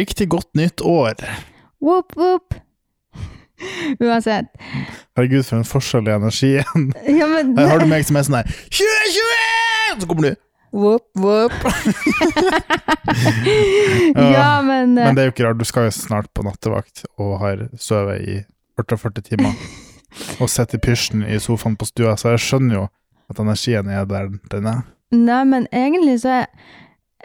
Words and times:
riktig 0.00 0.30
godt 0.32 0.50
nytt 0.58 0.80
år. 0.80 1.20
Whoop, 1.80 2.16
whoop. 2.16 2.56
Uansett. 4.04 4.48
Herregud, 5.16 5.44
for 5.44 5.60
en 5.60 5.68
forskjell 5.68 6.08
i 6.08 6.14
energien. 6.16 6.92
Ja, 7.06 7.26
men 7.28 7.56
Her 7.58 7.74
har 7.74 7.82
du 7.82 7.88
meg 7.90 8.06
som 8.08 8.18
er 8.20 8.28
sånn 8.28 8.38
her 8.40 8.54
2021! 8.72 10.00
Så 10.00 10.08
kommer 10.08 10.30
du 10.30 10.38
Whoop, 10.70 11.02
whoop. 11.18 11.52
ja, 14.14 14.62
men, 14.62 14.98
eh, 14.98 15.04
Men 15.04 15.16
det 15.16 15.22
er 15.22 15.26
jo 15.26 15.32
ikke 15.32 15.48
rart, 15.48 15.58
du 15.58 15.66
skal 15.66 15.88
jo 15.88 15.94
snart 15.96 16.28
på 16.30 16.44
nattevakt 16.46 17.02
og 17.18 17.40
har 17.42 17.64
sovet 17.74 18.22
i 18.22 18.36
48 18.78 19.24
timer. 19.32 19.56
Og 20.38 20.46
sitter 20.50 20.78
i 20.78 20.84
pysjen 20.84 21.24
i 21.26 21.40
sofaen 21.42 21.74
på 21.78 21.88
stua, 21.90 22.14
så 22.14 22.36
jeg 22.36 22.44
skjønner 22.46 22.78
jo 22.78 22.84
at 23.30 23.42
energien 23.42 23.90
er 23.90 24.06
der 24.10 24.30
den 24.52 24.70
er. 24.70 24.84
Nei, 25.10 25.42
men 25.50 25.66
egentlig 25.74 26.20
så 26.22 26.44
er 26.44 26.46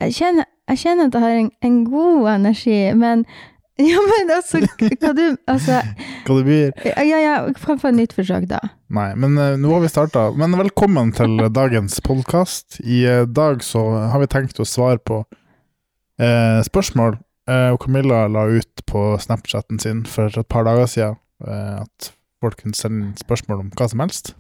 jeg 0.02 0.16
kjenner, 0.20 0.48
jeg 0.72 0.82
kjenner 0.82 1.10
at 1.10 1.18
jeg 1.18 1.26
har 1.26 1.42
en, 1.42 1.52
en 1.62 1.84
god 1.90 2.32
energi, 2.38 2.80
men 2.94 3.28
Ja, 3.76 4.00
men 4.00 4.30
altså, 4.32 4.62
hva 5.02 5.10
du 5.12 5.24
Altså, 5.52 5.82
Hva 6.24 6.36
det 6.38 6.44
blir 6.48 6.70
ja, 6.86 7.18
ja, 7.20 7.34
kan 7.60 7.82
få 7.82 7.90
et 7.92 7.98
nytt 7.98 8.14
forsøk, 8.16 8.46
da. 8.48 8.62
Nei, 8.88 9.10
men 9.20 9.36
uh, 9.36 9.58
nå 9.60 9.74
har 9.74 9.84
vi 9.84 9.90
starta. 9.92 10.30
Men 10.40 10.56
velkommen 10.56 11.12
til 11.18 11.44
dagens 11.52 12.00
podkast. 12.06 12.80
I 12.80 13.02
uh, 13.04 13.26
dag 13.28 13.60
så 13.68 13.84
har 14.14 14.24
vi 14.24 14.32
tenkt 14.32 14.62
å 14.64 14.68
svare 14.70 15.04
på 15.04 15.26
uh, 15.28 16.62
spørsmål. 16.64 17.20
Eh, 17.46 17.70
og 17.70 17.84
Camilla 17.84 18.26
la 18.28 18.48
ut 18.50 18.86
på 18.90 19.04
Snapchatten 19.22 19.80
sin 19.80 20.06
for 20.10 20.34
et 20.34 20.48
par 20.50 20.66
dager 20.66 20.90
siden 20.90 21.20
eh, 21.46 21.82
at 21.84 22.12
folk 22.42 22.58
kunne 22.62 22.78
sende 22.78 23.14
spørsmål 23.22 23.62
om 23.62 23.72
hva 23.78 23.90
som 23.92 24.02
helst. 24.02 24.34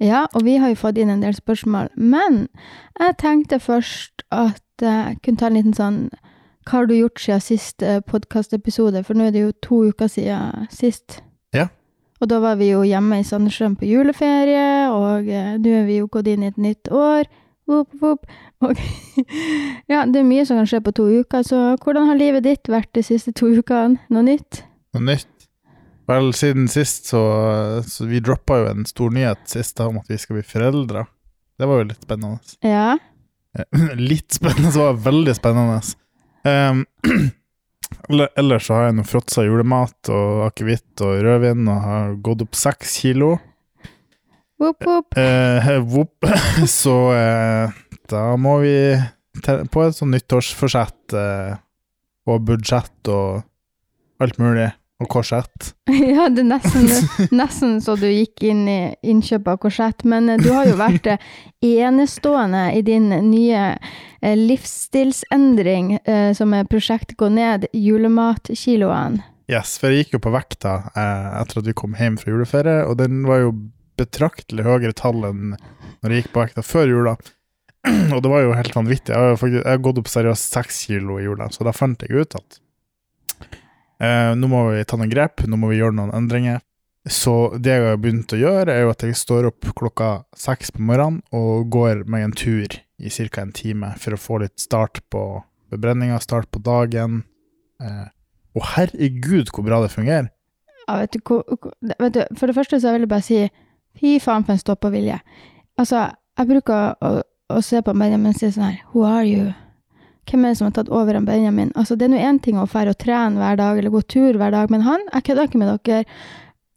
Ja, 0.00 0.26
og 0.34 0.44
vi 0.44 0.56
har 0.60 0.72
jo 0.72 0.80
fått 0.80 0.98
inn 1.00 1.12
en 1.12 1.24
del 1.24 1.36
spørsmål, 1.36 1.90
men 1.96 2.46
jeg 3.00 3.16
tenkte 3.20 3.60
først 3.60 4.19
at 4.30 4.84
jeg 4.84 5.18
kunne 5.24 5.40
ta 5.40 5.50
en 5.50 5.58
liten 5.58 5.76
sånn 5.76 5.98
Hva 6.64 6.78
har 6.78 6.86
du 6.88 6.94
gjort 6.94 7.20
siden 7.20 7.42
sist 7.42 7.84
podkastepisode? 8.06 9.02
For 9.04 9.16
nå 9.16 9.28
er 9.28 9.34
det 9.34 9.42
jo 9.42 9.52
to 9.64 9.82
uker 9.90 10.08
siden 10.12 10.68
sist. 10.72 11.20
Ja. 11.56 11.68
Og 12.20 12.28
da 12.28 12.38
var 12.42 12.58
vi 12.60 12.68
jo 12.68 12.82
hjemme 12.84 13.20
i 13.20 13.24
Sandnessjøen 13.24 13.78
på 13.80 13.88
juleferie, 13.88 14.90
og 14.92 15.28
eh, 15.32 15.54
nå 15.56 15.76
er 15.78 15.86
vi 15.88 16.00
jo 16.02 16.08
gått 16.12 16.28
inn 16.28 16.44
i 16.44 16.50
et 16.50 16.60
nytt 16.60 16.90
år. 16.92 17.24
Whoop, 17.70 17.94
whoop. 18.02 18.26
Og 18.60 18.76
ja, 19.92 20.04
det 20.04 20.20
er 20.20 20.28
mye 20.28 20.44
som 20.44 20.60
kan 20.60 20.68
skje 20.68 20.82
på 20.84 20.94
to 20.98 21.06
uker, 21.22 21.46
så 21.46 21.62
hvordan 21.80 22.10
har 22.10 22.20
livet 22.20 22.44
ditt 22.44 22.68
vært 22.68 22.92
de 22.96 23.04
siste 23.06 23.32
to 23.36 23.48
ukene? 23.56 24.02
Noe 24.12 24.26
nytt? 24.26 24.64
Noe 24.96 25.06
nytt? 25.14 25.30
Vel, 26.10 26.32
siden 26.34 26.66
sist 26.68 27.06
så, 27.06 27.20
så 27.86 28.08
Vi 28.10 28.18
droppa 28.24 28.56
jo 28.58 28.70
en 28.72 28.86
stor 28.88 29.12
nyhet 29.14 29.44
sist 29.48 29.80
om 29.80 30.00
at 30.00 30.10
vi 30.10 30.18
skal 30.20 30.40
bli 30.40 30.44
foreldre. 30.44 31.06
Det 31.60 31.68
var 31.68 31.80
jo 31.80 31.88
litt 31.92 32.04
spennende. 32.04 32.56
Ja. 32.66 32.98
Eh, 33.58 33.94
Litt 34.10 34.38
spennende, 34.38 34.72
så 34.72 34.86
var 34.86 34.96
det 34.96 35.04
veldig 35.08 35.36
spennende. 35.36 35.80
Um, 36.46 36.84
ellers 38.40 38.66
så 38.66 38.78
har 38.78 38.88
jeg 38.88 38.98
nå 38.98 39.04
fråtsa 39.08 39.44
julemat 39.44 40.10
og 40.14 40.46
akevitt 40.48 41.04
og 41.04 41.22
rødvin 41.26 41.68
og 41.68 41.86
har 41.86 42.18
gått 42.24 42.44
opp 42.46 42.58
seks 42.58 42.98
kilo. 43.02 43.36
Whoop, 44.60 44.84
whoop. 44.84 45.16
Eh, 45.18 45.70
whoop. 45.80 46.26
så 46.80 46.96
eh, 47.16 47.78
da 48.10 48.24
må 48.36 48.58
vi 48.64 48.74
på 49.40 49.84
et 49.84 49.96
sånt 49.96 50.12
nyttårsforsett 50.12 51.14
eh, 51.16 51.54
og 52.28 52.44
budsjett 52.48 53.10
og 53.12 53.40
alt 54.20 54.36
mulig. 54.42 54.68
Og 55.00 55.08
korsett. 55.08 55.72
Ja, 55.90 56.28
det 56.30 56.44
er 56.44 56.50
nesten, 56.52 56.86
nesten 57.34 57.78
så 57.82 57.96
du 57.98 58.06
gikk 58.06 58.44
inn 58.46 58.66
i 58.70 58.78
innkjøp 59.02 59.48
av 59.50 59.58
korsett, 59.64 60.04
men 60.08 60.28
eh, 60.28 60.38
du 60.40 60.50
har 60.54 60.68
jo 60.68 60.76
vært 60.78 61.08
eh, 61.10 61.26
enestående 61.66 62.68
i 62.76 62.84
din 62.86 63.08
nye 63.30 63.64
eh, 63.74 64.36
livsstilsendring, 64.38 65.96
som 66.36 66.54
er 66.54 66.68
prosjektet 66.70 67.16
Gå 67.20 67.28
ned 67.32 67.66
julematkiloene. 67.74 69.24
Yes, 69.50 69.74
for 69.80 69.90
jeg 69.90 70.04
gikk 70.04 70.14
jo 70.14 70.22
på 70.22 70.30
vekta 70.34 70.76
eh, 70.94 71.28
etter 71.40 71.58
at 71.60 71.66
vi 71.66 71.74
kom 71.74 71.96
hjem 71.98 72.20
fra 72.20 72.30
juleferie, 72.30 72.84
og 72.86 73.00
den 73.00 73.24
var 73.26 73.42
jo 73.42 73.54
betraktelig 73.98 74.64
høyere 74.64 74.94
tall 74.96 75.24
enn 75.26 75.56
når 75.56 76.12
jeg 76.12 76.22
gikk 76.22 76.32
på 76.36 76.44
vekta 76.44 76.64
før 76.64 76.92
jula. 76.92 77.16
og 78.14 78.20
det 78.22 78.30
var 78.30 78.44
jo 78.44 78.54
helt 78.54 78.76
vanvittig. 78.76 79.14
Jeg 79.16 79.32
har, 79.32 79.40
faktisk, 79.40 79.64
jeg 79.64 79.72
har 79.72 79.82
gått 79.82 79.98
opp 80.02 80.10
seriøst 80.12 80.54
seks 80.54 80.84
kilo 80.86 81.18
i 81.18 81.26
jula, 81.26 81.48
så 81.50 81.66
da 81.66 81.74
fant 81.74 82.04
jeg 82.06 82.22
ut 82.22 82.38
at 82.38 82.60
eh, 84.02 84.32
nå 84.36 84.50
må 84.50 84.66
vi 84.72 84.84
ta 84.84 84.98
noen 84.98 85.12
grep, 85.12 85.44
nå 85.46 85.58
må 85.60 85.70
vi 85.72 85.80
gjøre 85.80 85.96
noen 85.98 86.14
endringer. 86.16 86.60
Så 87.08 87.56
det 87.56 87.72
jeg 87.72 87.84
har 87.86 88.00
begynt 88.00 88.32
å 88.36 88.38
gjøre, 88.40 88.74
er 88.74 88.84
jo 88.84 88.92
at 88.92 89.04
jeg 89.06 89.16
står 89.16 89.48
opp 89.48 89.70
klokka 89.76 90.10
seks 90.36 90.74
på 90.74 90.82
morgenen 90.84 91.22
og 91.32 91.70
går 91.72 92.04
meg 92.10 92.26
en 92.26 92.34
tur 92.36 92.76
i 93.00 93.08
ca. 93.08 93.40
en 93.40 93.52
time 93.56 93.94
for 93.96 94.12
å 94.12 94.20
få 94.20 94.42
litt 94.42 94.60
start 94.60 95.00
på 95.08 95.42
bebrenninga, 95.72 96.20
start 96.20 96.50
på 96.50 96.60
dagen. 96.60 97.22
Eh, 97.80 98.06
og 98.56 98.66
herregud, 98.74 99.48
hvor 99.54 99.64
bra 99.64 99.80
det 99.80 99.94
fungerer. 99.94 100.28
Ja, 100.86 100.98
vet 100.98 101.12
du, 101.14 101.20
vet 101.98 102.14
du, 102.14 102.22
for 102.36 102.46
det 102.46 102.54
første 102.56 102.80
så 102.80 102.92
vil 102.92 103.06
jeg 103.06 103.12
bare 103.12 103.24
si 103.24 103.40
fy 104.00 104.18
faen 104.20 104.44
for 104.44 104.56
en 104.56 104.60
stoppevilje. 104.60 105.20
Altså, 105.78 106.10
jeg 106.36 106.50
bruker 106.50 106.94
å, 107.00 107.12
å 107.48 107.60
se 107.64 107.80
på 107.82 107.94
Benjamin 107.94 108.34
og 108.34 108.38
si 108.38 108.50
sånn 108.50 108.66
her 108.66 108.80
Who 108.92 109.06
are 109.06 109.24
you? 109.24 109.52
Hvem 110.30 110.44
er 110.44 110.52
det 110.52 110.60
som 110.60 110.68
har 110.68 110.76
tatt 110.76 110.92
over 110.94 111.16
en 111.18 111.26
Benjamin? 111.26 111.72
Altså, 111.74 111.96
det 111.98 112.06
er 112.06 112.12
nå 112.12 112.20
én 112.22 112.38
ting 112.42 112.58
å 112.60 112.68
fære 112.70 112.94
og 112.94 113.00
trene 113.02 113.40
hver 113.40 113.58
dag, 113.58 113.78
eller 113.78 113.90
gå 113.90 114.02
tur 114.06 114.38
hver 114.38 114.54
dag, 114.54 114.70
men 114.70 114.84
han, 114.86 115.02
jeg 115.10 115.26
kødder 115.26 115.48
ikke 115.48 115.62
med 115.62 115.72
dere. 115.88 116.04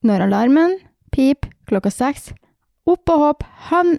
Når 0.03 0.25
alarmen 0.25 0.80
pip 1.14 1.46
klokka 1.69 1.91
seks, 1.94 2.31
opp 2.90 3.12
og 3.14 3.22
hopp, 3.22 3.44
han 3.69 3.97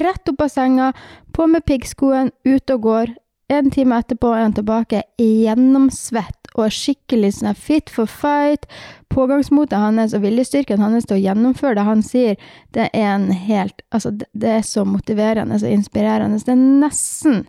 rett 0.00 0.32
opp 0.32 0.40
av 0.42 0.50
senga, 0.50 0.92
på 1.36 1.46
med 1.46 1.64
piggskoen, 1.68 2.32
ut 2.48 2.72
og 2.74 2.86
går. 2.88 3.12
En 3.50 3.70
time 3.74 3.98
etterpå 3.98 4.32
er 4.34 4.44
han 4.46 4.56
tilbake, 4.56 5.02
gjennomsvett 5.20 6.52
og 6.58 6.72
skikkelig 6.74 7.32
sånn 7.36 7.58
fit 7.58 7.90
for 7.92 8.10
fight. 8.10 8.66
Pågangsmotet 9.10 9.78
hans 9.78 10.14
og 10.14 10.24
viljestyrken 10.24 10.82
hans 10.82 11.06
til 11.06 11.18
å 11.18 11.22
gjennomføre 11.22 11.78
det 11.78 11.86
han 11.86 12.04
sier, 12.06 12.50
det 12.74 12.88
er 12.94 13.14
en 13.14 13.30
helt 13.34 13.82
Altså, 13.90 14.12
det, 14.14 14.28
det 14.32 14.52
er 14.58 14.66
så 14.66 14.84
motiverende 14.86 15.58
og 15.58 15.70
inspirerende. 15.70 16.38
Det 16.38 16.54
er 16.54 16.60
nesten, 16.60 17.42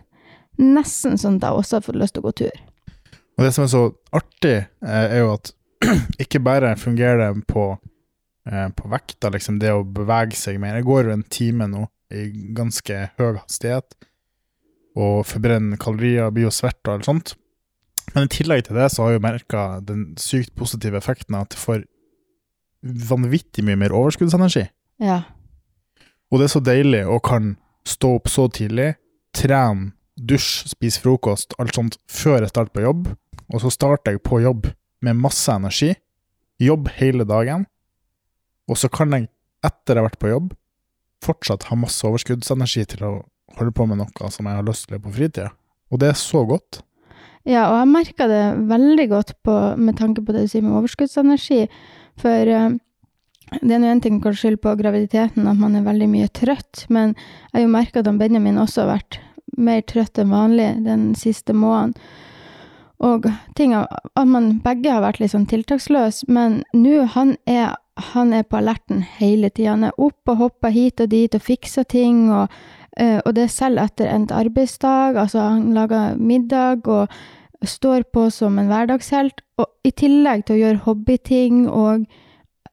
nesten 0.60 1.18
sånn 1.20 1.38
at 1.40 1.48
jeg 1.48 1.62
også 1.62 1.78
har 1.78 1.86
fått 1.86 2.00
lyst 2.00 2.16
til 2.16 2.22
å 2.22 2.28
gå 2.28 2.34
tur. 2.42 2.60
Og 3.38 3.46
det 3.46 3.52
som 3.56 3.64
er 3.64 3.72
så 3.72 3.82
artig, 4.14 4.56
eh, 4.84 5.06
er 5.16 5.22
jo 5.22 5.32
at 5.34 5.52
ikke 6.22 6.42
bare 6.44 6.76
fungerer 6.78 7.22
det 7.24 7.46
på, 7.50 7.66
eh, 8.50 8.68
på 8.76 8.90
vekta, 8.92 9.32
liksom 9.32 9.58
det 9.62 9.72
å 9.74 9.84
bevege 9.84 10.38
seg 10.38 10.60
mer. 10.62 10.78
Jeg 10.78 10.88
går 10.88 11.08
jo 11.08 11.16
en 11.16 11.28
time 11.32 11.68
nå 11.70 11.86
i 12.12 12.26
ganske 12.54 12.98
høy 13.18 13.38
hastighet 13.38 13.96
og 15.00 15.22
forbrenner 15.24 15.80
kalorier, 15.80 16.28
blir 16.30 16.50
jo 16.50 16.52
svett 16.52 16.80
og 16.84 16.98
alt 16.98 17.08
sånt. 17.08 17.34
Men 18.12 18.26
i 18.26 18.32
tillegg 18.34 18.66
til 18.66 18.76
det 18.76 18.90
så 18.92 19.04
har 19.04 19.12
jeg 19.12 19.20
jo 19.20 19.24
merka 19.24 19.62
den 19.86 20.04
sykt 20.20 20.52
positive 20.58 20.98
effekten 21.00 21.38
av 21.38 21.46
at 21.46 21.56
jeg 21.56 21.62
får 21.62 21.84
vanvittig 23.08 23.64
mye 23.64 23.78
mer 23.78 23.94
overskuddsenergi. 23.96 24.66
Ja. 25.02 25.22
Og 26.32 26.40
det 26.40 26.48
er 26.48 26.54
så 26.54 26.62
deilig 26.64 27.02
å 27.08 27.20
kan 27.24 27.54
stå 27.88 28.16
opp 28.18 28.30
så 28.30 28.48
tidlig, 28.52 28.92
trene, 29.36 29.92
dusj, 30.16 30.68
spise 30.72 31.00
frokost, 31.02 31.56
alt 31.62 31.76
sånt 31.76 31.98
før 32.10 32.42
jeg 32.42 32.52
starter 32.52 32.74
på 32.76 32.84
jobb, 32.84 33.10
og 33.52 33.62
så 33.64 33.72
starter 33.72 34.14
jeg 34.16 34.24
på 34.26 34.42
jobb 34.42 34.68
med 35.02 35.18
masse 35.18 35.52
energi, 35.52 35.92
jobb 36.62 36.90
hele 36.98 37.26
dagen, 37.28 37.66
og 38.70 38.78
så 38.78 38.90
kan 38.92 39.14
jeg, 39.16 39.28
etter 39.64 39.96
jeg 39.96 40.02
har 40.02 40.10
vært 40.10 40.22
på 40.22 40.30
jobb, 40.32 40.52
fortsatt 41.22 41.68
ha 41.70 41.78
masse 41.78 42.06
overskuddsenergi 42.06 42.86
til 42.94 43.04
å 43.06 43.12
holde 43.58 43.74
på 43.76 43.86
med 43.88 44.00
noe 44.00 44.30
som 44.32 44.48
jeg 44.48 44.58
har 44.58 44.66
lyst 44.66 44.88
til 44.88 45.02
på 45.02 45.12
fritida. 45.14 45.52
Og 45.92 46.00
det 46.02 46.12
er 46.12 46.18
så 46.18 46.42
godt. 46.48 46.80
Ja, 47.48 47.66
og 47.72 47.76
jeg 47.80 47.90
merker 47.90 48.30
det 48.30 48.44
veldig 48.70 49.06
godt 49.10 49.34
på, 49.44 49.56
med 49.76 49.98
tanke 49.98 50.22
på 50.24 50.34
det 50.34 50.46
du 50.46 50.50
sier 50.50 50.64
med 50.64 50.78
overskuddsenergi. 50.78 51.66
For 52.22 52.52
uh, 52.54 52.78
det 53.60 53.74
er 53.76 53.82
nå 53.82 53.90
en 53.90 54.02
ting 54.04 54.20
å 54.22 54.32
skylde 54.36 54.62
på 54.62 54.74
graviditeten, 54.78 55.48
at 55.50 55.58
man 55.58 55.76
er 55.76 55.86
veldig 55.86 56.08
mye 56.10 56.30
trøtt. 56.32 56.86
Men 56.92 57.16
jeg 57.16 57.58
har 57.58 57.66
jo 57.66 57.74
merka 57.74 58.02
at 58.02 58.12
Benjamin 58.20 58.60
også 58.62 58.84
har 58.84 58.94
vært 58.94 59.20
mer 59.56 59.82
trøtt 59.88 60.18
enn 60.18 60.32
vanlig 60.32 60.68
den 60.86 61.12
siste 61.18 61.54
måneden. 61.56 61.96
Og 63.02 63.26
ting 63.58 63.72
at 63.74 64.28
man 64.30 64.60
begge 64.62 64.92
har 64.92 65.02
vært 65.02 65.18
litt 65.18 65.32
sånn 65.32 65.48
tiltaksløse. 65.50 66.28
Men 66.30 66.60
nå, 66.70 67.00
han 67.16 67.34
er, 67.50 67.72
han 68.12 68.30
er 68.32 68.44
på 68.46 68.60
alerten 68.60 69.02
hele 69.18 69.50
tida. 69.50 69.72
Han 69.74 69.88
er 69.88 69.98
oppe 69.98 70.36
og 70.36 70.38
hopper 70.44 70.70
hit 70.70 71.02
og 71.02 71.10
dit 71.10 71.34
og 71.34 71.42
fikser 71.42 71.88
ting. 71.90 72.28
og 72.30 72.46
Eh, 73.00 73.20
og 73.24 73.32
det 73.36 73.48
selv 73.52 73.80
etter 73.80 74.10
endt 74.12 74.34
arbeidsdag. 74.36 75.16
Altså, 75.16 75.46
han 75.54 75.72
lager 75.76 76.18
middag 76.20 76.88
og 76.88 77.08
står 77.64 78.04
på 78.12 78.28
som 78.34 78.58
en 78.60 78.68
hverdagshelt. 78.70 79.40
Og 79.60 79.70
i 79.86 79.94
tillegg 79.96 80.46
til 80.46 80.58
å 80.58 80.62
gjøre 80.62 80.84
hobbyting 80.86 81.64
og 81.70 82.04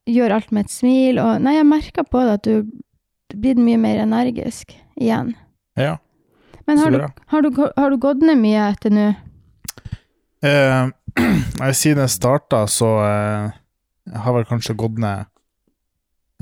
gjøre 0.09 0.41
alt 0.41 0.51
med 0.51 0.67
et 0.67 0.75
smil. 0.75 1.21
Og 1.23 1.39
nei, 1.45 1.55
jeg 1.59 1.69
merker 1.69 2.07
på 2.07 2.25
det 2.25 2.37
at 2.39 2.49
du 2.49 3.39
blir 3.39 3.61
mye 3.61 3.79
mer 3.79 4.03
energisk 4.03 4.73
igjen. 4.99 5.35
Ja, 5.79 5.97
Men 6.69 6.77
har 6.83 6.94
du, 6.94 7.00
har, 7.33 7.42
du, 7.45 7.50
har 7.77 7.89
du 7.94 7.98
gått 8.01 8.21
ned 8.25 8.38
mye 8.39 8.68
etter 8.69 8.94
nå? 8.94 9.07
Eh, 10.45 10.89
nei, 11.60 11.71
siden 11.75 12.04
jeg 12.06 12.13
starta, 12.13 12.63
så 12.69 12.92
eh, 13.04 13.50
jeg 14.13 14.21
har 14.25 14.36
vel 14.38 14.45
kanskje 14.50 14.77
gått 14.80 15.00
ned 15.01 15.25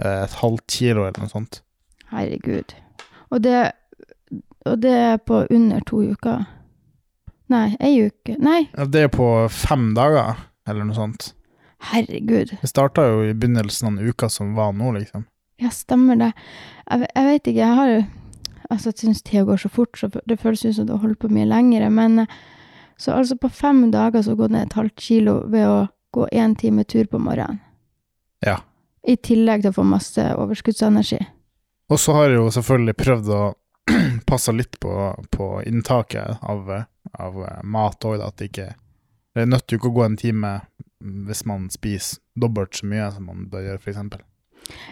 eh, 0.04 0.20
et 0.26 0.36
halvt 0.42 0.68
kilo 0.78 1.08
eller 1.08 1.24
noe 1.24 1.32
sånt. 1.32 1.62
Herregud. 2.12 2.76
Og 3.34 3.42
det, 3.44 3.56
og 4.68 4.78
det 4.84 4.94
er 4.94 5.18
på 5.24 5.42
under 5.52 5.82
to 5.88 6.04
uker. 6.12 6.46
Nei, 7.52 7.72
ei 7.80 7.94
uke. 8.10 8.36
Nei, 8.44 8.66
Det 8.92 9.06
er 9.08 9.12
på 9.12 9.26
fem 9.52 9.94
dager, 9.96 10.36
eller 10.68 10.88
noe 10.88 10.96
sånt. 10.98 11.30
herregud. 11.94 12.54
Det 12.62 12.68
starta 12.70 13.06
jo 13.08 13.22
i 13.30 13.34
begynnelsen 13.34 13.88
av 13.88 13.98
den 14.02 14.12
uka 14.12 14.28
som 14.30 14.54
var 14.58 14.74
nå, 14.76 14.92
liksom. 15.00 15.24
Ja, 15.64 15.72
stemmer 15.74 16.20
det. 16.20 16.32
Jeg, 16.92 17.08
jeg 17.16 17.26
vet 17.32 17.48
ikke, 17.48 17.62
jeg 17.64 17.78
har 17.80 17.92
jo 17.94 18.02
Altså, 18.70 18.92
jeg 18.92 19.00
syns 19.00 19.24
tida 19.24 19.46
går 19.48 19.62
så 19.62 19.70
fort, 19.72 19.98
så 19.98 20.10
det 20.28 20.40
føles 20.42 20.66
ut 20.66 20.76
som 20.76 20.88
det 20.88 20.96
har 20.96 21.04
holdt 21.06 21.22
på 21.24 21.32
mye 21.32 21.48
lengre, 21.48 21.90
men 21.90 22.20
eh, 22.26 22.38
Så 22.98 23.12
altså, 23.14 23.36
på 23.38 23.50
fem 23.50 23.92
dager 23.92 24.22
så 24.22 24.36
går 24.36 24.48
det 24.48 24.54
ned 24.56 24.66
et 24.66 24.74
halvt 24.74 25.00
kilo 25.00 25.34
ved 25.48 25.68
å 25.70 25.88
gå 26.12 26.28
én 26.34 26.56
time 26.58 26.84
tur 26.84 27.06
på 27.06 27.20
morgenen. 27.20 27.60
Ja. 28.42 28.58
I 29.06 29.16
tillegg 29.16 29.62
til 29.62 29.70
å 29.70 29.76
få 29.76 29.84
masse 29.86 30.24
overskuddsenergi. 30.34 31.20
Og 31.90 32.00
så 32.00 32.16
har 32.18 32.32
jeg 32.32 32.40
jo 32.40 32.50
selvfølgelig 32.52 32.96
prøvd 32.98 33.30
å 33.36 33.42
passe 34.32 34.52
litt 34.52 34.80
på, 34.80 34.94
på 35.30 35.52
inntaket 35.70 36.42
av, 36.42 36.74
av 37.14 37.38
mat 37.64 38.10
òg, 38.10 38.22
at 38.22 38.38
det 38.38 38.52
ikke 38.52 38.74
Det 39.38 39.46
nødt 39.46 39.68
til 39.68 39.78
ikke 39.78 39.92
å 39.92 39.98
gå 40.00 40.04
en 40.04 40.18
time 40.18 40.52
hvis 40.98 41.46
man 41.46 41.68
spiser 41.70 42.18
dobbelt 42.34 42.74
så 42.74 42.88
mye 42.90 43.12
som 43.14 43.28
man 43.30 43.46
bør 43.52 43.68
gjøre, 43.68 43.82
f.eks. 43.84 44.24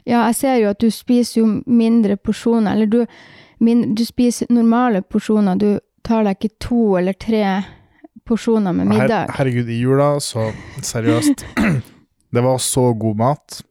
Ja, 0.06 0.20
jeg 0.28 0.36
ser 0.38 0.60
jo 0.62 0.70
at 0.70 0.82
du 0.84 0.92
spiser 0.94 1.40
jo 1.42 1.48
mindre 1.66 2.18
porsjoner, 2.22 2.76
eller 2.76 2.86
du, 2.86 3.00
min, 3.60 3.96
du 3.96 4.04
spiser 4.06 4.50
normale 4.54 5.02
porsjoner. 5.02 5.56
Du 5.60 5.80
tar 6.06 6.26
deg 6.28 6.38
ikke 6.38 6.56
to 6.62 6.82
eller 7.00 7.14
tre 7.14 7.44
porsjoner 8.26 8.74
med 8.74 8.90
Her, 8.92 9.02
middag. 9.06 9.32
herregud, 9.38 9.70
i 9.70 9.80
jula, 9.82 10.16
så 10.20 10.52
seriøst 10.82 11.46
Det 12.36 12.42
var 12.44 12.58
så 12.60 12.90
god 13.00 13.16
mat. 13.16 13.62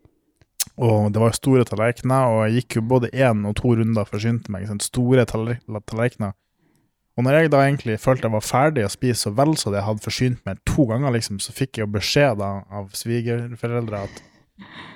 Og 0.80 1.12
det 1.12 1.20
var 1.20 1.34
store 1.36 1.64
tallerkener, 1.68 2.30
og 2.32 2.38
jeg 2.48 2.62
gikk 2.62 2.76
jo 2.78 2.82
både 2.94 3.10
én 3.12 3.44
og 3.46 3.54
to 3.60 3.74
runder 3.76 4.02
og 4.06 4.08
forsynte 4.10 4.50
meg. 4.50 4.64
Sånn, 4.66 4.80
store 4.82 5.26
tallerkener. 5.28 6.32
Og 7.14 7.22
når 7.22 7.36
jeg 7.36 7.50
da 7.52 7.60
egentlig 7.62 7.98
følte 8.02 8.26
jeg 8.26 8.34
var 8.34 8.42
ferdig 8.42 8.86
å 8.86 8.90
spise 8.90 9.28
så 9.28 9.30
vel 9.36 9.52
så 9.60 9.70
det 9.70 9.78
jeg 9.78 9.86
hadde 9.86 10.02
forsynt 10.02 10.40
meg 10.48 10.58
to 10.66 10.86
ganger, 10.90 11.12
liksom, 11.14 11.38
så 11.38 11.52
fikk 11.54 11.78
jeg 11.78 11.84
jo 11.86 11.92
beskjed 11.94 12.40
da 12.40 12.48
av 12.74 12.88
svigerforeldre 12.96 14.06
at 14.08 14.22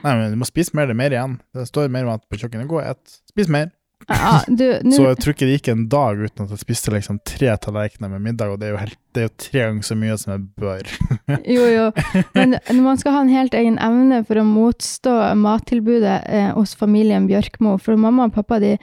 Nei, 0.05 0.13
men 0.15 0.31
du 0.31 0.39
må 0.39 0.47
spise 0.47 0.71
mer, 0.79 0.87
det 0.87 0.95
er 0.95 0.99
mer 1.01 1.15
igjen. 1.15 1.33
Det 1.55 1.65
står 1.67 1.89
mer 1.91 2.05
mat 2.07 2.23
på 2.31 2.39
kjøkkenet. 2.39 2.69
Gå 2.71 2.77
og 2.79 2.85
et. 2.87 3.15
Spis 3.27 3.49
mer. 3.51 3.73
Ja, 4.09 4.41
du, 4.49 4.65
nu... 4.83 4.93
Så 4.97 5.05
jeg 5.05 5.19
tror 5.21 5.35
ikke 5.35 5.47
det 5.47 5.57
gikk 5.59 5.69
en 5.69 5.83
dag 5.93 6.21
uten 6.23 6.47
at 6.47 6.53
jeg 6.55 6.63
spiste 6.63 6.93
liksom 6.95 7.19
tre 7.29 7.51
tallerkener 7.61 8.09
med 8.15 8.25
middag, 8.25 8.55
og 8.55 8.61
det 8.61 8.71
er 8.71 8.73
jo, 8.73 8.81
helt, 8.81 8.99
det 9.13 9.21
er 9.21 9.27
jo 9.27 9.33
tre 9.45 9.65
ganger 9.67 9.89
så 9.89 9.97
mye 10.01 10.17
som 10.21 10.33
jeg 10.33 10.47
bør. 10.63 10.95
Jo, 11.59 11.67
jo. 11.69 11.85
Men 12.33 12.57
man 12.87 13.01
skal 13.01 13.19
ha 13.19 13.21
en 13.27 13.33
helt 13.33 13.57
egen 13.59 13.77
evne 13.85 14.23
for 14.25 14.41
å 14.41 14.47
motstå 14.49 15.15
mattilbudet 15.37 16.23
eh, 16.25 16.49
hos 16.57 16.73
familien 16.79 17.29
Bjørkmo 17.29 17.77
For 17.83 18.01
mamma 18.01 18.31
og 18.31 18.35
pappa, 18.37 18.59
de, 18.63 18.75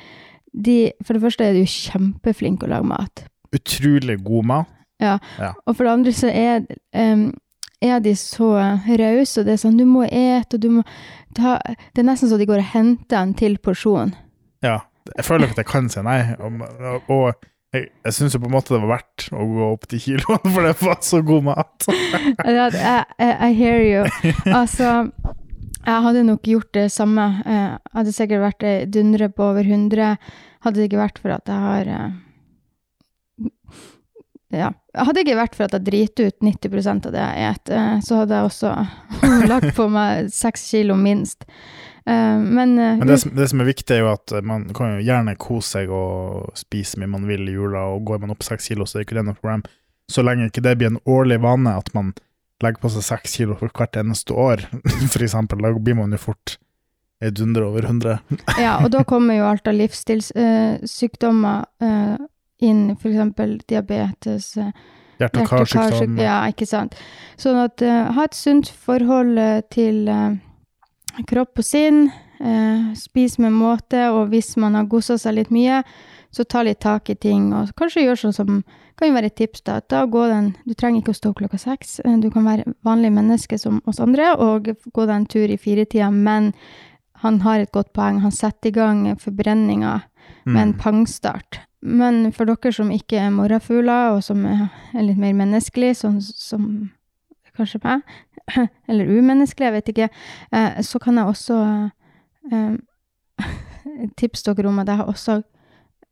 de 0.54 0.78
For 1.02 1.18
det 1.18 1.26
første 1.26 1.48
er 1.48 1.58
de 1.58 1.66
jo 1.66 1.74
kjempeflinke 1.74 2.68
å 2.68 2.74
lage 2.76 2.90
mat. 2.94 3.26
Utrolig 3.56 4.20
god 4.24 4.50
mat. 4.52 4.72
Ja 5.02 5.18
Og 5.66 5.74
for 5.74 5.84
det 5.84 5.92
andre 5.92 6.12
så 6.16 6.30
er, 6.32 6.62
um, 6.96 7.28
er 7.84 7.98
de 8.00 8.14
så 8.16 8.54
rause, 8.56 9.42
og 9.42 9.48
det 9.48 9.58
er 9.58 9.64
sånn 9.66 9.80
Du 9.82 9.84
må 9.90 10.06
ete, 10.06 10.56
og 10.56 10.62
du 10.64 10.70
må 10.78 10.86
ta 11.36 11.58
Det 11.66 12.04
er 12.04 12.08
nesten 12.08 12.32
så 12.32 12.40
de 12.40 12.48
går 12.48 12.62
og 12.62 12.70
henter 12.72 13.20
en 13.20 13.34
til 13.36 13.58
porsjon. 13.60 14.14
Ja. 14.64 14.86
Jeg 15.14 15.26
føler 15.28 15.46
ikke 15.46 15.60
at 15.60 15.64
jeg 15.66 15.70
kan 15.70 15.90
si 15.94 16.02
nei, 16.06 16.20
og, 16.42 16.64
og 17.14 17.26
jeg, 17.76 17.90
jeg 18.08 18.16
syns 18.16 18.36
jo 18.36 18.40
på 18.42 18.50
en 18.50 18.56
måte 18.56 18.74
det 18.74 18.82
var 18.84 18.94
verdt 18.96 19.28
å 19.36 19.46
gå 19.50 19.68
opp 19.74 19.86
til 19.92 20.02
kiloen, 20.02 20.46
for 20.56 20.66
det 20.66 20.74
var 20.82 21.00
så 21.06 21.22
god 21.26 21.48
mat. 21.52 21.88
I, 22.48 22.56
I, 23.22 23.52
hear 23.58 23.82
you. 23.84 24.04
Altså, 24.62 24.92
jeg 25.86 26.04
hadde 26.08 26.24
nok 26.26 26.48
gjort 26.50 26.72
det 26.74 26.88
samme. 26.94 27.26
Eh, 27.46 27.66
Jeg 27.76 27.98
hadde 28.00 28.14
sikkert 28.18 28.46
vært 28.48 28.66
dundre 28.96 29.30
på 29.30 29.46
over 29.52 29.68
100. 29.68 30.16
Hadde 30.66 30.80
det 30.82 30.88
ikke 30.90 31.04
vært 31.04 31.20
for 31.22 31.36
at 31.36 31.52
jeg 31.52 31.66
har 31.68 31.92
eh, 32.00 33.50
Ja. 34.56 34.72
Hadde 34.96 35.18
det 35.20 35.26
ikke 35.26 35.38
vært 35.42 35.58
for 35.58 35.68
at 35.68 35.76
jeg 35.76 35.86
driter 35.90 36.30
ut 36.32 36.46
90% 36.48 37.10
av 37.10 37.14
det 37.14 37.24
jeg 37.44 37.58
spiser, 37.60 37.98
så 38.08 38.22
hadde 38.22 38.38
jeg 38.40 38.50
også 38.50 39.50
lagt 39.52 39.74
på 39.76 39.88
meg 39.92 40.30
seks 40.34 40.64
kilo 40.72 40.96
minst. 40.98 41.44
Eh, 42.08 42.38
Men, 42.40 42.78
eh, 42.80 42.98
Men 42.98 43.08
det 43.08 43.20
som, 43.20 43.32
det 43.36 43.48
som 43.50 43.62
er 43.62 43.70
viktig, 43.72 43.96
er 43.96 44.04
jo 44.04 44.12
at 44.14 44.34
man 44.44 44.68
kan 44.74 44.96
jo 44.96 45.06
gjerne 45.06 45.36
kose 45.42 45.80
seg 45.80 45.90
og 45.90 46.52
spise 46.58 47.00
mye 47.02 47.10
man 47.10 47.26
vil 47.28 47.48
i 47.50 47.56
jula, 47.56 47.88
og 47.96 48.06
går 48.06 48.22
man 48.22 48.36
opp 48.36 48.44
seks 48.46 48.68
kilo, 48.70 48.86
så 48.86 49.00
er 49.00 49.08
ikke 49.08 49.18
det 49.18 49.26
noe 49.26 49.40
problem. 49.40 49.64
Så 50.12 50.22
lenge 50.22 50.52
ikke 50.52 50.62
det 50.62 50.78
blir 50.78 50.94
en 50.94 51.02
årlig 51.10 51.40
vane 51.42 51.74
at 51.78 51.90
man 51.98 52.14
legger 52.64 52.82
på 52.84 52.92
seg 52.94 53.04
seks 53.04 53.34
kilo 53.40 53.58
for 53.60 53.74
hvert 53.74 53.98
eneste 53.98 54.34
år, 54.34 54.62
for 55.14 55.26
eksempel, 55.26 55.62
da 55.66 55.74
blir 55.74 55.98
man 55.98 56.14
jo 56.14 56.22
fort 56.22 56.58
ei 57.24 57.32
dundre 57.32 57.66
over 57.70 57.88
100. 57.88 58.20
Ja, 58.62 58.78
og 58.84 58.92
da 58.94 59.04
kommer 59.08 59.38
jo 59.40 59.48
alt 59.50 59.68
av 59.68 59.76
livsstilssykdommer 59.80 61.66
eh, 61.82 62.16
inn, 62.66 62.96
for 63.00 63.10
eksempel 63.12 63.58
diabetes, 63.68 64.58
Uh, 64.58 64.72
Hjerte- 65.20 65.42
og 65.42 65.48
karsykdom. 65.48 66.18
Ja, 66.20 66.42
ikke 66.52 66.66
sant. 66.68 66.96
Sånn 67.40 67.56
at 67.62 67.82
eh, 67.86 68.12
ha 68.12 68.26
et 68.28 68.36
sunt 68.36 68.68
forhold 68.68 69.38
eh, 69.40 69.62
til 69.72 70.10
eh, 70.12 70.36
kropp 71.28 71.58
og 71.60 71.64
sinn. 71.66 72.12
eh, 72.40 72.94
spis 73.00 73.38
med 73.40 73.54
måte, 73.54 74.10
og 74.12 74.28
hvis 74.30 74.58
man 74.58 74.74
har 74.76 74.84
gossa 74.92 75.16
seg 75.18 75.36
litt 75.36 75.50
mye, 75.56 75.84
så 76.36 76.44
ta 76.44 76.64
litt 76.64 76.82
tak 76.84 77.10
i 77.10 77.16
ting, 77.16 77.54
og 77.54 77.70
kanskje 77.80 78.04
gjør 78.04 78.20
sånn 78.20 78.34
som 78.36 78.64
kan 78.98 79.08
jo 79.08 79.14
være 79.16 79.26
et 79.32 79.36
tips, 79.36 79.62
da. 79.64 79.80
Da 79.88 80.06
gå 80.06 80.28
den 80.28 80.56
Du 80.68 80.74
trenger 80.74 81.02
ikke 81.02 81.14
å 81.14 81.20
stå 81.22 81.34
klokka 81.34 81.58
seks. 81.58 82.00
eh, 82.04 82.18
Du 82.20 82.30
kan 82.30 82.44
være 82.44 82.74
vanlig 82.84 83.12
menneske 83.14 83.58
som 83.60 83.82
oss 83.88 84.00
andre 84.00 84.36
og 84.38 84.66
gå 84.66 85.06
deg 85.08 85.16
en 85.16 85.26
tur 85.26 85.48
i 85.50 85.58
firetida, 85.58 86.12
men 86.12 86.54
han 87.24 87.40
har 87.40 87.60
et 87.60 87.72
godt 87.72 87.94
poeng. 87.94 88.20
Han 88.22 88.32
setter 88.32 88.68
i 88.68 88.72
gang 88.72 89.16
forbrenninga 89.16 90.04
med 90.46 90.62
en 90.62 90.74
Mm. 90.74 90.80
pangstart. 90.80 91.60
Men 91.82 92.32
for 92.32 92.46
dere 92.46 92.72
som 92.74 92.90
ikke 92.90 93.14
er 93.18 93.30
morgenfugler, 93.32 94.16
og 94.16 94.24
som 94.24 94.46
er 94.46 94.70
litt 95.02 95.18
mer 95.18 95.34
menneskelig, 95.34 95.96
sånn 95.96 96.22
som 96.22 96.92
kanskje 97.58 97.82
meg, 97.84 98.02
eller 98.88 99.06
umenneskelig, 99.06 99.66
jeg 99.66 99.76
vet 99.76 99.90
ikke, 99.94 100.10
eh, 100.52 100.82
så 100.86 101.00
kan 101.02 101.18
jeg 101.18 101.32
også 101.32 101.58
eh, 102.52 102.76
tipse 104.20 104.54
dere 104.54 104.70
om 104.70 104.80
at 104.84 104.92
jeg 104.92 105.02
har 105.02 105.12
også 105.12 105.40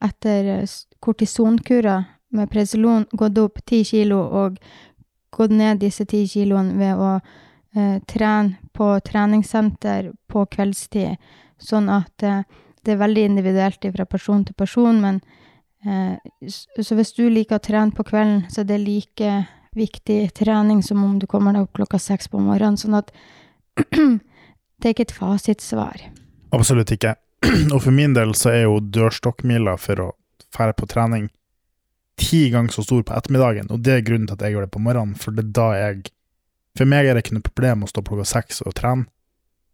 etter 0.03 0.51
eh, 0.57 0.75
kortisonkurer 1.03 2.09
med 2.33 2.49
Presolon 2.49 3.05
gått 3.13 3.37
opp 3.37 3.61
ti 3.69 3.83
kilo 3.85 4.23
og 4.25 4.57
gått 5.33 5.53
ned 5.53 5.81
disse 5.81 6.05
ti 6.09 6.25
kiloene 6.29 6.77
ved 6.77 6.97
å 6.97 7.15
trene 8.05 8.69
på 8.69 8.87
treningssenter 9.01 10.11
på 10.29 10.43
kveldstid, 10.53 11.17
sånn 11.57 11.87
at 11.89 12.13
det 12.21 12.91
er 12.93 12.99
veldig 13.01 13.23
individuelt 13.31 13.87
fra 13.95 14.05
person 14.05 14.43
til 14.45 14.53
person, 14.53 14.99
men 15.01 15.17
så 16.45 16.97
hvis 16.99 17.15
du 17.17 17.23
liker 17.33 17.57
å 17.57 17.65
trene 17.65 17.97
på 17.97 18.05
kvelden, 18.05 18.43
så 18.53 18.61
er 18.61 18.69
det 18.69 18.77
like 18.83 19.31
viktig 19.77 20.33
trening 20.37 20.83
som 20.85 21.03
om 21.03 21.17
du 21.19 21.27
kommer 21.29 21.55
deg 21.55 21.67
opp 21.67 21.77
klokka 21.79 21.99
seks 22.01 22.29
på 22.31 22.41
morgenen, 22.41 22.77
sånn 22.79 22.97
at 22.99 23.13
det 23.89 24.89
er 24.89 24.93
ikke 24.93 25.07
et 25.09 25.15
fasitsvar. 25.15 26.03
Absolutt 26.53 26.93
ikke. 26.95 27.15
Og 27.73 27.79
for 27.83 27.91
min 27.95 28.15
del 28.15 28.35
så 28.37 28.53
er 28.53 28.65
jo 28.67 28.81
dørstokkmila 28.81 29.77
for 29.81 30.03
å 30.03 30.09
fære 30.53 30.75
på 30.77 30.89
trening 30.89 31.31
ti 32.19 32.49
ganger 32.53 32.71
så 32.71 32.83
stor 32.85 33.01
på 33.03 33.15
ettermiddagen, 33.17 33.71
og 33.73 33.81
det 33.81 33.95
er 33.95 34.03
grunnen 34.05 34.27
til 34.29 34.37
at 34.37 34.43
jeg 34.45 34.53
gjør 34.53 34.67
det 34.67 34.73
på 34.75 34.81
morgenen, 34.85 35.15
for 35.17 35.33
det 35.33 35.47
er 35.47 35.55
da 35.57 35.69
jeg 35.79 36.11
For 36.73 36.89
meg 36.89 37.05
er 37.05 37.13
det 37.13 37.21
ikke 37.21 37.35
noe 37.35 37.45
problem 37.45 37.83
å 37.85 37.87
stå 37.89 38.01
klokka 38.01 38.23
seks 38.25 38.63
og 38.65 38.73
trene, 38.73 39.05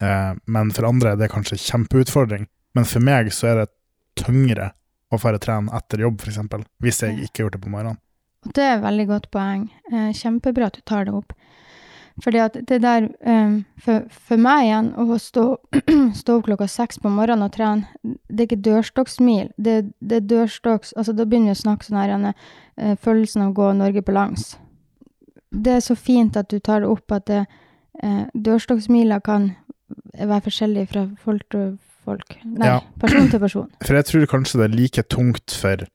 eh, 0.04 0.34
men 0.52 0.72
for 0.76 0.84
andre 0.84 1.14
er 1.14 1.20
det 1.22 1.30
kanskje 1.32 1.56
kjempeutfordring. 1.64 2.44
Men 2.76 2.88
for 2.92 3.00
meg 3.00 3.30
så 3.32 3.48
er 3.48 3.62
det 3.62 3.70
tyngre 4.20 4.74
å 5.08 5.20
fære 5.22 5.40
trene 5.40 5.72
etter 5.78 6.04
jobb, 6.04 6.20
f.eks., 6.20 6.66
hvis 6.84 7.00
jeg 7.06 7.16
ikke 7.24 7.40
har 7.40 7.46
gjort 7.46 7.56
det 7.56 7.62
på 7.64 7.72
morgenen. 7.72 8.02
Og 8.48 8.54
det 8.56 8.64
er 8.64 8.78
et 8.78 8.86
veldig 8.86 9.08
godt 9.10 9.30
poeng. 9.32 9.68
Eh, 9.92 10.12
kjempebra 10.16 10.70
at 10.70 10.80
du 10.80 10.82
tar 10.88 11.08
det 11.08 11.14
opp. 11.14 11.34
Fordi 12.24 12.40
at 12.44 12.58
det 12.68 12.82
der 12.84 13.06
um, 13.24 13.62
for, 13.80 14.04
for 14.12 14.42
meg 14.42 14.66
igjen, 14.66 14.90
å 15.00 15.18
stå, 15.22 15.44
stå 16.22 16.36
opp 16.40 16.50
klokka 16.50 16.68
seks 16.68 17.00
på 17.00 17.12
morgenen 17.14 17.46
og 17.48 17.54
trene, 17.56 17.88
det 18.28 18.44
er 18.44 18.48
ikke 18.50 18.66
dørstokksmil. 18.66 19.54
Det, 19.56 19.78
det 20.04 20.18
er 20.18 20.28
dørstokks 20.28 20.92
Altså, 20.98 21.16
da 21.16 21.24
begynner 21.24 21.54
vi 21.54 21.58
å 21.58 21.62
snakke 21.62 21.88
sånn 21.88 22.02
her 22.02 22.16
uh, 22.20 22.96
følelsen 23.00 23.46
av 23.46 23.54
å 23.54 23.58
gå 23.62 23.70
Norge 23.80 24.04
på 24.04 24.16
langs. 24.16 24.50
Det 25.50 25.78
er 25.78 25.86
så 25.86 25.96
fint 25.96 26.36
at 26.38 26.52
du 26.52 26.60
tar 26.60 26.84
det 26.84 26.92
opp 26.92 27.12
at 27.16 27.26
det, 27.26 27.46
eh, 28.04 28.26
dørstokksmila 28.38 29.18
kan 29.26 29.48
være 30.14 30.44
forskjellig 30.46 30.84
fra 30.92 31.08
folk 31.24 31.48
til 31.50 31.72
folk. 32.06 32.36
Nei, 32.44 32.68
Ja. 32.68 32.80
person 33.02 33.30
til 33.32 33.40
person. 33.40 33.72
For 33.82 33.98
jeg 33.98 34.06
tror 34.06 34.28
kanskje 34.30 34.60
det 34.60 34.68
er 34.68 34.76
like 34.78 35.04
tungt 35.10 35.56
for 35.58 35.88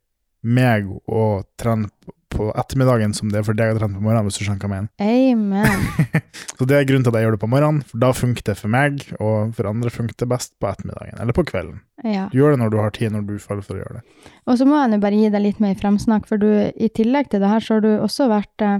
meg 0.42 0.88
å 1.06 1.44
trene 1.56 1.88
på 2.34 2.48
ettermiddagen 2.58 3.14
som 3.16 3.30
det 3.32 3.40
er 3.40 3.46
for 3.46 3.56
deg 3.58 3.72
å 3.72 3.78
trene 3.78 3.96
på 3.96 4.04
morgenen, 4.04 4.26
hvis 4.28 4.40
du 4.40 4.44
skjønner 4.44 4.60
hva 4.60 4.80
jeg 4.80 5.38
mener. 5.38 5.62
Amen. 5.64 6.20
Så 6.58 6.66
det 6.68 6.76
er 6.76 6.88
grunnen 6.88 7.06
til 7.06 7.14
at 7.14 7.18
jeg 7.18 7.28
gjør 7.28 7.36
det 7.36 7.42
på 7.44 7.50
morgenen, 7.54 7.80
for 7.88 8.02
da 8.02 8.10
funker 8.16 8.46
det 8.50 8.56
for 8.58 8.74
meg, 8.74 9.04
og 9.18 9.54
for 9.56 9.70
andre 9.70 9.92
funker 9.94 10.18
det 10.20 10.28
best 10.34 10.54
på 10.62 10.68
ettermiddagen, 10.70 11.16
eller 11.22 11.36
på 11.36 11.46
kvelden. 11.48 11.80
Ja. 12.04 12.26
Du 12.32 12.38
gjør 12.40 12.54
det 12.54 12.60
når 12.62 12.74
du 12.74 12.78
har 12.82 12.94
tid, 12.96 13.14
når 13.14 13.26
du 13.28 13.34
føler 13.42 13.64
for 13.64 13.78
å 13.78 13.82
gjøre 13.82 14.00
det. 14.00 14.30
Og 14.50 14.60
så 14.60 14.68
må 14.68 14.78
jeg 14.80 14.92
nå 14.92 15.00
bare 15.02 15.20
gi 15.22 15.32
deg 15.32 15.46
litt 15.46 15.62
mer 15.64 15.78
fremsnakk, 15.80 16.28
for 16.30 16.42
du, 16.42 16.50
i 16.74 16.90
tillegg 16.98 17.32
til 17.32 17.44
det 17.44 17.52
her, 17.54 17.64
så 17.64 17.78
har 17.78 17.86
du 17.86 17.90
også 17.94 18.28
vært 18.32 18.66
eh, 18.66 18.78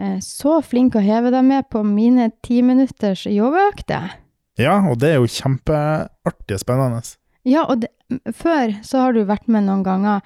eh, 0.00 0.18
så 0.24 0.58
flink 0.66 0.98
å 0.98 1.04
heve 1.04 1.32
deg 1.34 1.46
med 1.46 1.70
på 1.72 1.84
mine 1.86 2.30
ti 2.44 2.60
minutters 2.66 3.24
yogaøkter. 3.30 4.18
Ja, 4.60 4.78
og 4.86 5.00
det 5.02 5.14
er 5.14 5.22
jo 5.22 5.30
kjempeartig 5.30 6.58
og 6.58 6.62
spennende. 6.62 7.02
Ja, 7.44 7.66
og 7.68 7.82
det, 7.82 7.90
før 8.36 8.76
så 8.86 9.02
har 9.02 9.16
du 9.16 9.24
vært 9.28 9.48
med 9.50 9.66
noen 9.66 9.82
ganger, 9.86 10.22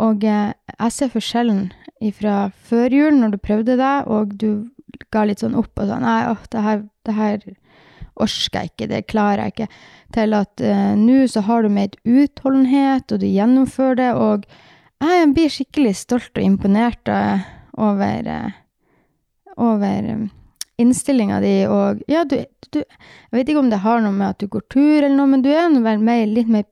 Og 0.00 0.24
eh, 0.24 0.52
jeg 0.78 0.94
ser 0.96 1.12
forskjellen 1.12 1.66
fra 2.16 2.50
før 2.66 2.94
jul, 2.94 3.18
når 3.20 3.34
du 3.34 3.42
prøvde 3.42 3.76
det, 3.78 3.96
og 4.10 4.34
du 4.40 4.68
ga 5.12 5.24
litt 5.28 5.42
sånn 5.42 5.56
opp 5.58 5.78
og 5.78 5.88
sånn 5.88 6.02
Nei, 6.04 6.22
åh, 6.30 6.40
det 6.50 6.62
her, 6.64 6.80
det 7.06 7.14
her 7.16 7.44
orker 8.20 8.58
jeg 8.58 8.72
ikke, 8.72 8.88
det 8.90 9.06
klarer 9.10 9.46
jeg 9.46 9.54
ikke. 9.54 9.68
Til 10.16 10.36
at 10.36 10.62
eh, 10.64 10.92
nå 10.98 11.22
så 11.30 11.44
har 11.46 11.62
du 11.64 11.72
mer 11.72 11.94
utholdenhet, 12.04 13.12
og 13.12 13.22
du 13.22 13.28
gjennomfører 13.28 13.98
det, 14.00 14.10
og 14.18 14.46
jeg 15.02 15.30
blir 15.34 15.50
skikkelig 15.50 15.94
stolt 15.98 16.36
og 16.36 16.44
imponert 16.44 17.10
eh, 17.10 17.46
over, 17.80 18.28
eh, 18.28 19.56
over 19.56 20.10
innstillinga 20.82 21.40
di, 21.42 21.54
og 21.70 22.02
ja, 22.10 22.24
du, 22.24 22.42
du 22.72 22.82
Jeg 22.82 23.38
vet 23.38 23.48
ikke 23.48 23.62
om 23.62 23.70
det 23.70 23.82
har 23.84 24.00
noe 24.02 24.12
med 24.12 24.32
at 24.32 24.40
du 24.40 24.48
går 24.50 24.64
tur 24.72 25.02
eller 25.02 25.16
noe, 25.16 25.30
men 25.30 25.42
du 25.44 25.50
er 25.52 25.68
vel 25.84 26.00
mer, 26.02 26.26
litt 26.26 26.48
mer 26.48 26.64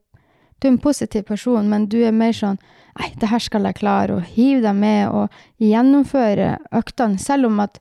Du 0.60 0.68
er 0.68 0.74
en 0.74 0.82
positiv 0.82 1.24
person, 1.24 1.68
men 1.68 1.86
du 1.88 2.02
er 2.04 2.12
mer 2.12 2.34
sånn 2.36 2.58
Nei, 2.98 3.12
det 3.20 3.30
her 3.30 3.42
skal 3.42 3.68
jeg 3.68 3.78
klare, 3.78 4.18
og 4.18 4.34
hive 4.34 4.62
deg 4.64 4.76
med 4.76 5.14
og 5.14 5.40
gjennomføre 5.62 6.56
øktene, 6.76 7.20
selv 7.22 7.50
om 7.50 7.60
at 7.62 7.78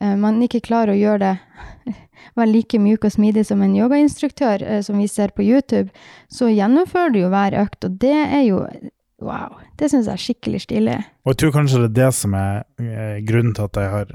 eh, 0.00 0.16
man 0.20 0.42
ikke 0.44 0.64
klarer 0.66 0.94
å 0.94 0.98
gjøre 0.98 1.22
det 1.24 1.94
være 2.38 2.50
like 2.50 2.80
mjuk 2.80 3.06
og 3.06 3.14
smidig 3.14 3.46
som 3.48 3.62
en 3.64 3.76
yogainstruktør, 3.76 4.62
eh, 4.62 4.82
som 4.84 5.00
vi 5.00 5.08
ser 5.10 5.34
på 5.36 5.46
YouTube, 5.46 5.88
så 6.32 6.50
gjennomfører 6.52 7.14
du 7.14 7.22
jo 7.24 7.32
hver 7.32 7.56
økt, 7.64 7.88
og 7.88 8.02
det 8.04 8.18
er 8.26 8.44
jo 8.48 8.66
Wow. 9.24 9.54
Det 9.78 9.86
syns 9.88 10.08
jeg 10.10 10.18
er 10.18 10.20
skikkelig 10.20 10.58
stilig. 10.64 10.94
Og 11.24 11.32
jeg 11.32 11.38
tror 11.40 11.52
kanskje 11.54 11.78
det 11.84 11.86
er 11.86 11.94
det 11.96 12.08
som 12.18 12.34
er 12.36 12.64
eh, 12.82 13.20
grunnen 13.24 13.54
til 13.56 13.68
at 13.70 13.78
jeg 13.80 13.92
har 13.92 14.10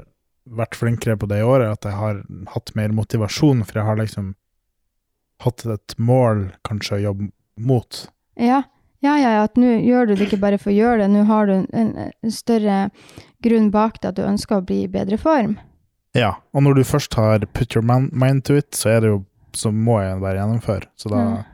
vært 0.60 0.76
flinkere 0.78 1.16
på 1.18 1.26
det 1.30 1.40
i 1.40 1.46
året, 1.46 1.72
at 1.72 1.88
jeg 1.88 1.96
har 1.98 2.20
hatt 2.52 2.72
mer 2.78 2.94
motivasjon, 2.94 3.64
for 3.66 3.80
jeg 3.80 3.88
har 3.88 3.98
liksom 3.98 4.34
hatt 5.44 5.64
et 5.72 5.96
mål 5.98 6.50
kanskje 6.68 6.98
å 6.98 7.02
jobbe 7.08 7.30
mot. 7.60 8.02
Ja, 8.40 8.62
ja, 9.02 9.14
ja, 9.18 9.30
ja, 9.38 9.42
at 9.48 9.56
nå 9.56 9.78
gjør 9.84 10.10
du 10.10 10.14
det 10.16 10.26
ikke 10.28 10.40
bare 10.42 10.58
for 10.60 10.70
å 10.72 10.76
gjøre 10.76 11.02
det, 11.04 11.10
nå 11.14 11.24
har 11.28 11.46
du 11.48 11.52
en, 11.72 11.90
en 12.10 12.32
større 12.34 12.90
grunn 13.42 13.70
bak 13.72 14.00
det, 14.02 14.08
at 14.12 14.18
du 14.18 14.22
ønsker 14.26 14.58
å 14.60 14.64
bli 14.66 14.82
i 14.84 14.90
bedre 14.92 15.16
form. 15.20 15.54
Ja, 16.16 16.34
og 16.52 16.64
når 16.66 16.80
du 16.80 16.84
først 16.84 17.14
har 17.14 17.44
put 17.54 17.76
your 17.76 17.84
mind 17.86 18.44
to 18.44 18.56
it, 18.58 18.72
så 18.76 18.98
det 19.00 19.08
jo 19.12 19.22
så 19.56 19.70
må 19.74 19.96
jeg 20.02 20.20
bare 20.22 20.38
gjennomføre. 20.38 20.86
Så 20.96 21.08
da 21.10 21.16
Mm. 21.24 21.44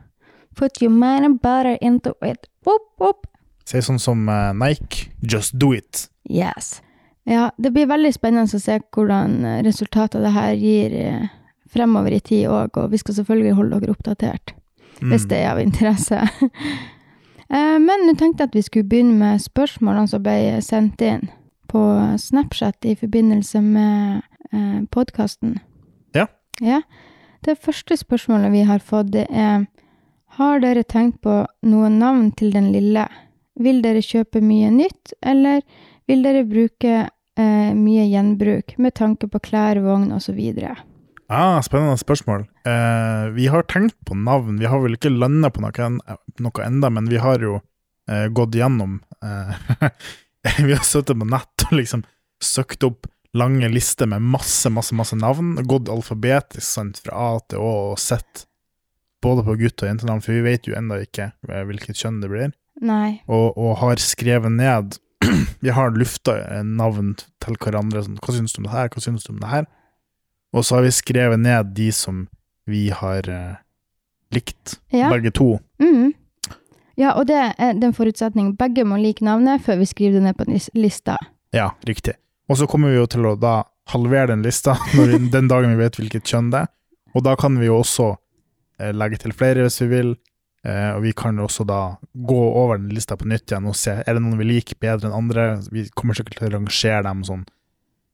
Put 0.57 0.81
your 0.81 0.89
mind 0.91 1.25
and 1.25 1.39
butter 1.41 1.77
into 1.81 2.13
it. 2.25 2.47
Whoop, 2.65 2.81
whoop. 2.99 3.27
Si 3.65 3.77
sånn 3.77 3.99
som 4.01 4.27
eh, 4.29 4.53
Nike, 4.57 5.11
just 5.21 5.53
do 5.59 5.71
it. 5.73 6.07
Yes. 6.29 6.81
Ja, 7.29 7.51
det 7.57 7.71
blir 7.75 7.85
veldig 7.85 8.09
spennende 8.15 8.49
å 8.57 8.59
se 8.61 8.79
hvordan 8.95 9.45
eh, 9.45 9.59
resultatet 9.63 10.15
av 10.17 10.25
det 10.25 10.31
her 10.33 10.53
gir 10.57 10.95
eh, 10.97 11.27
fremover 11.69 12.15
i 12.17 12.19
tid 12.19 12.47
òg, 12.49 12.77
og 12.81 12.89
vi 12.89 12.97
skal 12.97 13.19
selvfølgelig 13.19 13.53
holde 13.59 13.79
dere 13.83 13.93
oppdatert 13.97 14.53
Mm. 14.97 15.11
hvis 15.11 15.27
det 15.29 15.37
er 15.43 15.51
av 15.51 15.59
interesse. 15.61 16.17
Eh, 17.49 17.79
Men 17.79 18.07
nå 18.07 18.15
tenkte 18.19 18.43
jeg 18.43 18.51
at 18.51 18.55
vi 18.55 18.65
skulle 18.65 18.89
begynne 18.89 19.17
med 19.19 19.43
spørsmålene 19.43 20.11
som 20.11 20.23
ble 20.23 20.61
sendt 20.65 21.01
inn 21.01 21.27
på 21.71 21.81
Snapchat 22.19 22.85
i 22.87 22.95
forbindelse 22.95 23.61
med 23.63 24.21
eh, 24.51 24.81
podkasten. 24.91 25.57
Ja. 26.15 26.27
ja. 26.63 26.81
Det 27.45 27.57
første 27.59 27.97
spørsmålet 27.99 28.51
vi 28.51 28.63
har 28.67 28.79
fått, 28.83 29.11
det 29.15 29.27
er 29.29 29.67
Har 30.37 30.59
dere 30.59 30.83
tenkt 30.83 31.21
på 31.23 31.45
noe 31.65 31.89
navn 31.89 32.31
til 32.37 32.51
den 32.53 32.71
lille? 32.71 33.07
Vil 33.57 33.79
dere 33.81 34.03
kjøpe 34.05 34.41
mye 34.43 34.69
nytt, 34.69 35.15
eller 35.21 35.63
vil 36.05 36.21
dere 36.21 36.43
bruke 36.45 37.07
eh, 37.07 37.71
mye 37.73 38.05
gjenbruk 38.11 38.75
med 38.77 38.93
tanke 38.93 39.27
på 39.31 39.39
klær, 39.39 39.79
vogn 39.81 40.11
osv.? 40.13 40.37
Ah, 41.27 41.59
spennende 41.61 41.97
spørsmål. 41.99 42.45
Eh, 42.65 43.29
vi 43.35 43.47
har 43.51 43.63
tenkt 43.67 43.97
på 44.05 44.15
navn. 44.15 44.59
Vi 44.59 44.65
har 44.65 44.79
vel 44.79 44.95
ikke 44.95 45.11
landa 45.11 45.49
på 45.51 45.63
noe, 45.63 45.89
noe 46.39 46.63
enda, 46.63 46.89
men 46.93 47.09
vi 47.11 47.19
har 47.19 47.43
jo 47.43 47.57
eh, 48.07 48.27
gått 48.31 48.55
gjennom 48.55 49.01
eh, 49.23 49.89
Vi 50.63 50.71
har 50.71 50.85
sittet 50.87 51.19
på 51.19 51.27
nett 51.27 51.65
og 51.67 51.73
liksom 51.75 52.05
søkt 52.43 52.85
opp 52.87 53.09
lange 53.37 53.67
lister 53.69 54.07
med 54.07 54.23
masse, 54.23 54.69
masse 54.71 54.95
masse 54.95 55.17
navn. 55.19 55.57
Gått 55.67 55.91
alfabetisk 55.91 56.63
sant, 56.63 57.01
fra 57.03 57.17
A 57.17 57.41
til 57.43 57.59
Å 57.59 57.73
og 57.91 57.99
sett 57.99 58.45
både 59.23 59.43
på 59.43 59.57
gutt- 59.59 59.83
og 59.83 59.89
jentenavn, 59.89 60.21
for 60.23 60.37
vi 60.37 60.45
vet 60.45 60.69
jo 60.69 60.77
ennå 60.77 61.01
ikke 61.03 61.31
eh, 61.49 61.63
hvilket 61.67 61.99
kjønn 61.99 62.21
det 62.23 62.31
blir. 62.31 62.55
Nei. 62.79 63.19
Og, 63.27 63.57
og 63.57 63.79
har 63.81 63.99
skrevet 63.99 64.53
ned 64.53 64.99
Vi 65.65 65.73
har 65.73 65.95
lufta 65.97 66.37
eh, 66.45 66.63
navn 66.63 67.15
til 67.43 67.57
hverandre. 67.59 68.05
Sånn, 68.05 68.19
hva 68.21 68.35
syns 68.35 68.55
du 68.55 68.61
om 68.61 68.69
det 68.69 68.75
her? 68.77 68.91
Hva 68.93 69.03
syns 69.03 69.25
du 69.25 69.33
om 69.33 69.41
det 69.41 69.51
her? 69.51 69.67
Og 70.57 70.65
så 70.65 70.77
har 70.79 70.85
vi 70.87 70.91
skrevet 70.95 71.39
ned 71.39 71.73
de 71.77 71.91
som 71.93 72.25
vi 72.67 72.87
har 72.89 73.27
eh, 73.29 73.55
likt, 74.35 74.79
Ja. 74.91 75.09
begge 75.13 75.31
to. 75.31 75.59
Mm. 75.79 76.13
Ja, 76.97 77.11
og 77.13 77.27
det 77.29 77.37
er 77.61 77.73
den 77.77 77.93
forutsetningen. 77.93 78.55
Begge 78.57 78.83
må 78.83 78.97
like 78.99 79.21
navnet 79.23 79.61
før 79.63 79.77
vi 79.77 79.85
skriver 79.85 80.17
det 80.17 80.23
ned 80.25 80.37
på 80.39 80.47
lista. 80.75 81.17
Ja, 81.53 81.69
riktig. 81.85 82.15
Og 82.49 82.57
så 82.57 82.65
kommer 82.67 82.89
vi 82.89 82.97
jo 82.97 83.05
til 83.05 83.27
å 83.29 83.35
da 83.39 83.63
halvere 83.93 84.27
den 84.33 84.41
lista 84.43 84.73
vi- 84.97 85.29
den 85.31 85.47
dagen 85.47 85.75
vi 85.77 85.83
vet 85.83 85.95
hvilket 85.99 86.25
kjønn 86.27 86.49
det 86.51 86.63
er. 86.65 86.71
Og 87.15 87.23
da 87.23 87.35
kan 87.39 87.55
vi 87.59 87.69
jo 87.69 87.77
også 87.83 88.15
eh, 88.79 88.91
legge 88.93 89.17
til 89.21 89.31
flere 89.37 89.63
hvis 89.67 89.79
vi 89.85 89.87
vil. 89.93 90.15
Eh, 90.65 90.89
og 90.97 91.03
vi 91.05 91.13
kan 91.15 91.37
jo 91.37 91.45
også 91.47 91.63
da 91.69 91.79
gå 92.27 92.39
over 92.63 92.81
den 92.81 92.89
lista 92.97 93.15
på 93.15 93.27
nytt 93.29 93.45
igjen 93.53 93.69
og 93.69 93.77
se 93.77 93.93
er 94.01 94.17
det 94.17 94.21
noen 94.25 94.39
vi 94.41 94.49
liker 94.49 94.75
bedre 94.81 95.07
enn 95.07 95.15
andre. 95.21 95.45
Vi 95.71 95.85
kommer 95.95 96.17
sikkert 96.17 96.39
til 96.41 96.49
å 96.49 96.55
rangere 96.57 97.03
dem 97.05 97.21
sånn. 97.29 97.45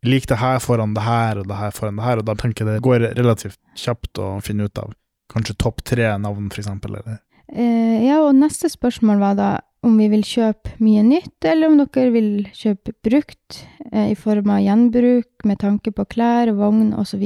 Liker 0.04 0.34
det 0.34 0.40
her 0.42 0.60
foran 0.60 0.96
det 0.96 1.06
her 1.06 1.40
og 1.40 1.48
det 1.48 1.58
her 1.58 1.76
foran 1.76 2.00
det 2.00 2.08
her, 2.08 2.20
og 2.20 2.28
da 2.28 2.36
tenker 2.40 2.66
jeg 2.66 2.76
det 2.76 2.86
går 2.86 3.08
relativt 3.18 3.60
kjapt 3.80 4.20
å 4.20 4.36
finne 4.44 4.68
ut 4.68 4.82
av 4.82 4.92
kanskje 5.32 5.56
topp 5.60 5.84
tre 5.88 6.10
navn, 6.22 6.50
for 6.52 6.62
eksempel. 6.62 6.98
Eller. 7.00 7.22
Eh, 7.48 8.04
ja, 8.08 8.20
og 8.24 8.36
neste 8.38 8.70
spørsmål 8.72 9.22
var 9.24 9.38
da 9.40 9.52
om 9.84 9.98
vi 10.00 10.08
vil 10.12 10.24
kjøpe 10.24 10.78
mye 10.84 11.04
nytt, 11.06 11.38
eller 11.48 11.70
om 11.70 11.80
dere 11.82 12.14
vil 12.14 12.32
kjøpe 12.56 12.96
brukt 13.04 13.60
eh, 13.92 14.14
i 14.14 14.16
form 14.20 14.54
av 14.54 14.64
gjenbruk 14.64 15.48
med 15.48 15.60
tanke 15.64 15.92
på 15.96 16.08
klær, 16.14 16.54
vogn 16.56 16.94
osv. 17.00 17.24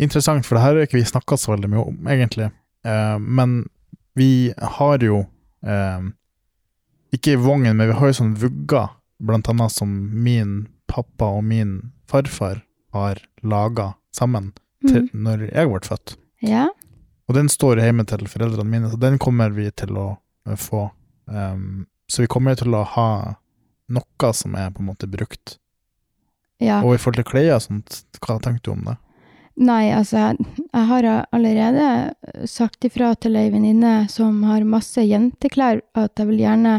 Interessant, 0.00 0.46
for 0.46 0.56
det 0.56 0.64
her 0.64 0.78
har 0.78 0.86
ikke 0.86 1.00
vi 1.00 1.08
snakka 1.08 1.38
så 1.38 1.54
veldig 1.56 1.72
mye 1.72 1.84
om, 1.92 1.98
egentlig. 2.14 2.50
Eh, 2.86 3.18
men 3.18 3.64
vi 4.18 4.52
har 4.56 5.04
jo 5.04 5.24
eh, 5.66 6.08
Ikke 7.12 7.34
i 7.34 7.36
men 7.36 7.88
vi 7.88 7.96
har 7.98 8.06
jo 8.06 8.16
sånn 8.16 8.36
vugger, 8.38 8.94
blant 9.18 9.48
annet 9.50 9.72
som 9.74 9.90
min 10.24 10.68
pappa 10.90 11.30
og 11.38 11.44
min 11.46 11.78
farfar 12.10 12.64
har 12.96 13.22
laga 13.46 13.92
sammen 14.16 14.52
til 14.82 15.06
Mm. 15.12 15.24
når 15.24 15.42
jeg 15.52 15.68
ble 15.68 15.80
født. 15.84 16.16
Ja. 16.42 16.68
Og 17.28 17.34
den 17.36 17.48
står 17.52 17.78
hjemme 17.82 18.06
til 18.08 18.24
foreldrene 18.26 18.64
mine, 18.70 18.88
så 18.90 18.98
den 18.98 19.18
kommer 19.20 19.52
vi 19.54 19.68
til 19.70 19.92
å 20.00 20.06
eh, 20.48 20.56
få. 20.56 20.88
Um, 21.26 21.86
så 22.10 22.24
vi 22.24 22.30
kommer 22.32 22.56
til 22.58 22.74
å 22.74 22.82
ha 22.96 23.34
noe 23.92 24.32
som 24.34 24.54
er 24.58 24.70
på 24.72 24.80
en 24.82 24.88
måte 24.88 25.06
brukt. 25.10 25.58
ja. 26.60 26.80
Og 26.82 26.94
i 26.94 26.98
forhold 26.98 27.20
til 27.20 27.28
klær 27.28 27.54
og 27.56 27.62
sånt, 27.62 28.00
hva 28.24 28.38
tenker 28.42 28.64
du 28.64 28.72
om 28.72 28.84
det? 28.88 28.96
Nei, 29.60 29.90
altså, 29.92 30.16
jeg, 30.16 30.46
jeg 30.72 30.86
har 30.88 31.06
allerede 31.36 32.46
sagt 32.48 32.84
ifra 32.88 33.12
til 33.20 33.36
ei 33.36 33.50
venninne 33.52 34.08
som 34.08 34.42
har 34.48 34.64
masse 34.64 35.02
jenteklær, 35.04 35.82
at 35.94 36.16
jeg 36.16 36.30
vil 36.30 36.40
gjerne 36.40 36.78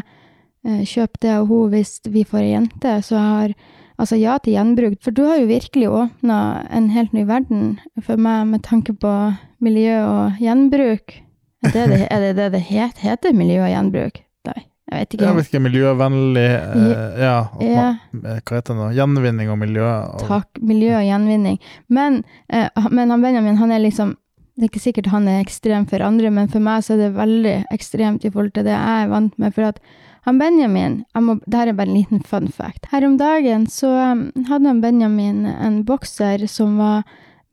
eh, 0.66 0.82
kjøpe 0.90 1.22
det 1.22 1.36
av 1.36 1.48
henne 1.52 1.70
hvis 1.76 1.94
vi 2.10 2.24
får 2.26 2.42
ei 2.42 2.52
jente. 2.56 2.96
Så 3.06 3.16
jeg 3.16 3.30
har 3.36 3.54
altså 4.02 4.18
ja 4.20 4.38
til 4.42 4.56
gjenbruk. 4.58 4.98
For 5.06 5.14
du 5.16 5.24
har 5.28 5.40
jo 5.42 5.48
virkelig 5.50 5.88
åpna 5.90 6.40
en 6.74 6.90
helt 6.94 7.14
ny 7.16 7.24
verden 7.30 7.78
for 8.06 8.18
meg 8.22 8.48
med 8.52 8.64
tanke 8.68 8.94
på 8.98 9.14
miljø 9.62 10.00
og 10.04 10.42
gjenbruk. 10.42 11.20
Er 11.62 11.74
det 11.76 11.86
det, 11.94 12.02
er 12.10 12.20
det, 12.26 12.36
det, 12.40 12.50
det 12.56 12.62
het, 12.72 13.02
heter 13.06 13.36
miljø 13.38 13.60
og 13.62 13.70
gjenbruk? 13.70 14.16
Nei, 14.50 14.58
jeg 14.90 14.96
vet 15.04 15.14
ikke. 15.14 15.26
Jeg 15.28 15.38
vet 15.38 15.50
ikke, 15.52 15.62
miljøvennlig 15.68 16.48
eh, 16.48 17.20
Ja, 17.22 17.36
Ja. 17.62 17.84
man, 18.12 18.24
eh, 18.26 18.40
hva 18.42 18.58
heter 18.58 18.74
det 18.74 18.80
nå? 18.80 18.88
Gjenvinning 18.98 19.52
og 19.54 19.60
miljø. 19.62 19.86
Og, 19.86 20.24
Takk. 20.26 20.58
Miljø 20.66 20.96
og 20.98 21.06
gjenvinning. 21.06 21.60
Men, 21.94 22.24
eh, 22.50 22.68
men 22.90 23.14
han 23.14 23.22
Benjamin, 23.22 23.62
han 23.62 23.72
er 23.72 23.84
liksom 23.86 24.18
Det 24.58 24.66
er 24.68 24.70
ikke 24.74 24.82
sikkert 24.84 25.08
han 25.14 25.28
er 25.32 25.40
ekstrem 25.42 25.86
for 25.90 26.04
andre, 26.04 26.30
men 26.30 26.50
for 26.52 26.60
meg 26.62 26.84
så 26.84 26.94
er 26.94 27.06
det 27.06 27.14
veldig 27.16 27.54
ekstremt 27.72 28.26
i 28.28 28.30
forhold 28.30 28.52
til 28.54 28.66
det 28.68 28.74
jeg 28.74 29.06
er 29.06 29.08
vant 29.10 29.38
med. 29.40 29.54
For 29.56 29.64
at 29.70 29.80
han 30.28 30.38
Benjamin 30.38 31.00
må, 31.18 31.40
Dette 31.48 31.72
er 31.72 31.78
bare 31.78 31.90
en 31.90 31.98
liten 31.98 32.22
fun 32.22 32.48
fact. 32.54 32.86
Her 32.92 33.06
om 33.08 33.18
dagen 33.18 33.66
så 33.72 33.90
um, 34.14 34.28
hadde 34.50 34.70
han 34.70 34.82
Benjamin 34.84 35.48
en 35.50 35.82
bokser 35.88 36.46
som 36.52 36.78
var 36.82 37.08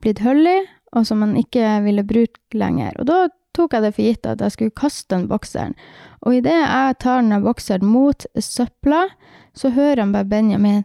blitt 0.05 0.21
hull 0.25 0.45
i, 0.47 0.59
og 0.97 1.07
som 1.09 1.25
han 1.25 1.37
ikke 1.41 1.79
ville 1.85 2.05
bruke 2.07 2.57
lenger. 2.57 2.93
Og 3.01 3.09
da 3.09 3.19
tok 3.57 3.75
jeg 3.75 3.85
det 3.87 3.95
for 3.97 4.07
gitt 4.07 4.29
at 4.29 4.45
jeg 4.45 4.55
skulle 4.55 4.77
kaste 4.77 5.15
den 5.15 5.27
bokseren. 5.31 5.75
Og 6.23 6.39
idet 6.39 6.55
jeg 6.61 7.01
tar 7.03 7.25
den 7.25 7.43
bokseren 7.45 7.89
mot 7.89 8.29
søpla, 8.37 9.07
så 9.57 9.73
hører 9.75 10.05
han 10.05 10.15
bare 10.15 10.29
Benjamin 10.29 10.85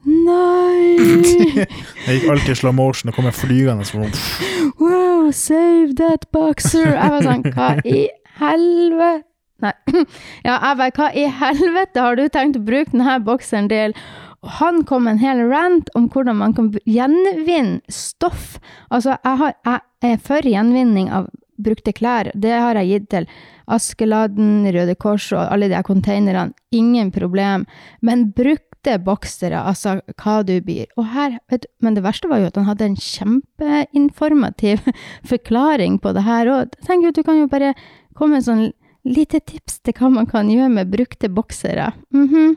Nei! 0.00 0.96
Jeg 2.06 2.14
gikk 2.14 2.30
alltid 2.32 2.54
i 2.54 2.56
slow 2.56 2.72
motion 2.72 3.12
og 3.12 3.18
kom 3.18 3.26
flygende. 3.36 3.84
Så, 3.84 4.00
Wow, 4.80 5.28
save 5.30 5.92
that 6.00 6.24
boxer! 6.32 6.94
Jeg 6.96 7.12
var 7.12 7.26
sånn, 7.26 7.44
hva 7.52 7.74
i 7.84 8.06
helvete? 8.40 9.29
Nei. 9.60 9.74
Ja, 10.46 10.56
jeg 10.56 10.78
bare, 10.80 10.94
hva 10.96 11.10
i 11.12 11.26
helvete 11.40 12.04
har 12.04 12.16
du 12.16 12.26
tenkt 12.32 12.58
å 12.58 12.64
bruke 12.64 12.94
denne 12.94 13.18
bokseren 13.24 13.68
til? 13.70 13.94
Og 14.40 14.54
han 14.56 14.84
kom 14.88 15.04
med 15.04 15.18
en 15.18 15.24
hel 15.24 15.42
rant 15.50 15.90
om 15.98 16.08
hvordan 16.08 16.38
man 16.40 16.56
kan 16.56 16.70
gjenvinne 16.88 17.80
stoff. 17.92 18.56
Altså, 18.88 19.18
jeg, 19.18 19.36
har, 19.42 19.54
jeg 19.68 20.14
er 20.14 20.24
for 20.24 20.48
gjenvinning 20.48 21.10
av 21.12 21.28
brukte 21.60 21.92
klær. 21.92 22.30
Det 22.34 22.52
har 22.52 22.78
jeg 22.80 22.90
gitt 22.90 23.08
til 23.12 23.28
Askeladden, 23.70 24.64
Røde 24.74 24.96
Kors 24.98 25.30
og 25.34 25.44
alle 25.44 25.70
de 25.70 25.76
her 25.78 25.86
containerne. 25.86 26.54
Ingen 26.74 27.12
problem. 27.14 27.66
Men 28.00 28.30
brukte 28.36 28.96
boksere, 29.04 29.60
altså 29.60 29.98
hva 30.22 30.40
du 30.46 30.56
byr. 30.64 30.88
Og 30.96 31.10
her, 31.12 31.38
vet 31.52 31.68
men 31.84 31.96
det 31.96 32.04
verste 32.06 32.30
var 32.30 32.40
jo 32.40 32.50
at 32.50 32.58
han 32.58 32.68
hadde 32.70 32.90
en 32.90 33.00
kjempeinformativ 33.04 34.88
forklaring 35.32 36.00
på 36.00 36.14
det 36.16 36.24
her. 36.26 36.48
òg. 36.48 36.76
tenk 36.86 37.10
at 37.10 37.20
du 37.20 37.24
kan 37.26 37.42
jo 37.42 37.50
bare 37.50 37.74
komme 38.16 38.38
med 38.38 38.48
sånn 38.48 38.70
lite 39.04 39.40
tips 39.40 39.80
til 39.84 39.96
hva 39.96 40.10
man 40.12 40.28
kan 40.30 40.50
gjøre 40.50 40.72
med 40.72 40.90
brukte 40.92 41.30
boksere. 41.32 41.92
Mhm. 42.14 42.56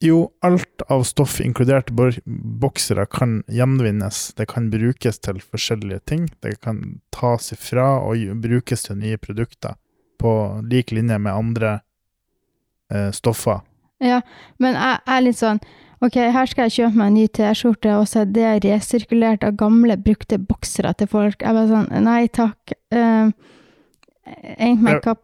Jo, 0.00 0.28
alt 0.46 0.82
av 0.86 1.02
stoff, 1.02 1.40
inkludert 1.42 1.90
boksere, 1.90 3.06
kan 3.10 3.40
gjenvinnes. 3.50 4.32
Det 4.38 4.46
kan 4.46 4.68
brukes 4.70 5.18
til 5.18 5.40
forskjellige 5.42 5.98
ting. 6.06 6.28
Det 6.40 6.60
kan 6.62 7.00
tas 7.10 7.50
ifra 7.52 7.98
og 8.06 8.22
brukes 8.38 8.86
til 8.86 9.00
nye 9.00 9.18
produkter, 9.18 9.74
på 10.18 10.62
lik 10.70 10.94
linje 10.94 11.18
med 11.18 11.34
andre 11.34 11.80
eh, 12.92 13.10
stoffer. 13.10 13.64
Ja, 13.98 14.20
men 14.62 14.78
jeg 14.78 15.02
er 15.06 15.22
litt 15.26 15.40
sånn 15.40 15.58
Ok, 15.98 16.14
her 16.14 16.46
skal 16.46 16.68
jeg 16.68 16.76
kjøpe 16.76 16.94
meg 16.94 17.08
en 17.08 17.16
ny 17.18 17.24
T-skjorte, 17.34 17.90
og 17.98 18.04
så 18.06 18.20
er 18.22 18.28
det 18.30 18.50
resirkulert 18.62 19.42
av 19.42 19.56
gamle, 19.58 19.96
brukte 19.98 20.38
boksere 20.38 20.92
til 20.94 21.08
folk. 21.10 21.42
Jeg 21.42 21.56
bare 21.56 21.66
sånn 21.72 22.04
Nei 22.06 22.28
takk. 22.30 22.74
Uh, 22.94 23.34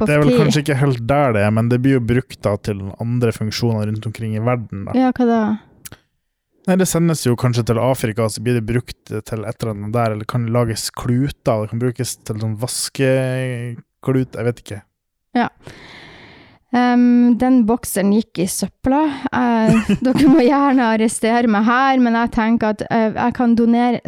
of 0.00 0.08
Det 0.08 0.16
er 0.16 0.25
vel 0.25 0.38
kanskje 0.38 0.64
ikke 0.64 0.78
helt 0.80 1.04
der 1.08 1.37
det 1.37 1.44
er, 1.44 1.52
men 1.54 1.68
det 1.73 1.80
blir 1.84 1.99
jo 1.99 2.02
brukt 2.04 2.40
da 2.44 2.56
til 2.56 2.80
andre 3.02 3.32
funksjoner 3.34 3.88
rundt 3.90 4.06
omkring 4.11 4.34
i 4.37 4.42
verden. 4.42 4.84
da. 4.88 4.96
Ja, 4.99 5.12
hva 5.14 5.28
da? 5.28 5.40
Nei, 6.64 6.78
Det 6.80 6.88
sendes 6.88 7.26
jo 7.26 7.37
kanskje 7.37 7.66
til 7.68 7.80
Afrika, 7.82 8.28
så 8.28 8.40
blir 8.44 8.56
det 8.56 8.64
brukt 8.68 8.96
til 9.04 9.18
et 9.20 9.30
eller 9.34 9.75
annet 9.75 9.92
der, 9.92 10.14
eller 10.14 10.25
kan 10.25 10.46
lages 10.52 10.88
kluter, 10.90 11.64
det 11.64 11.75
kan 11.75 11.82
brukes 11.82 12.16
til 12.25 12.40
sånn 12.40 12.56
vaskeklut, 12.62 14.38
jeg 14.38 14.49
vet 14.49 14.64
ikke. 14.64 14.80
Em, 16.75 17.37
den 17.38 17.61
bokseren 17.68 18.11
gikk 18.16 18.40
i 18.42 18.49
søpla. 18.50 19.04
Uh, 19.30 19.90
dere 20.06 20.30
må 20.30 20.42
gjerne 20.42 20.88
arrestere 20.96 21.50
meg 21.50 21.68
her, 21.68 22.00
men 22.02 22.18
jeg 22.18 22.32
tenker 22.34 22.75
at 22.75 22.82
uh, 22.88 23.11
jeg 23.12 23.37
kan 23.37 23.54
donere 23.58 24.02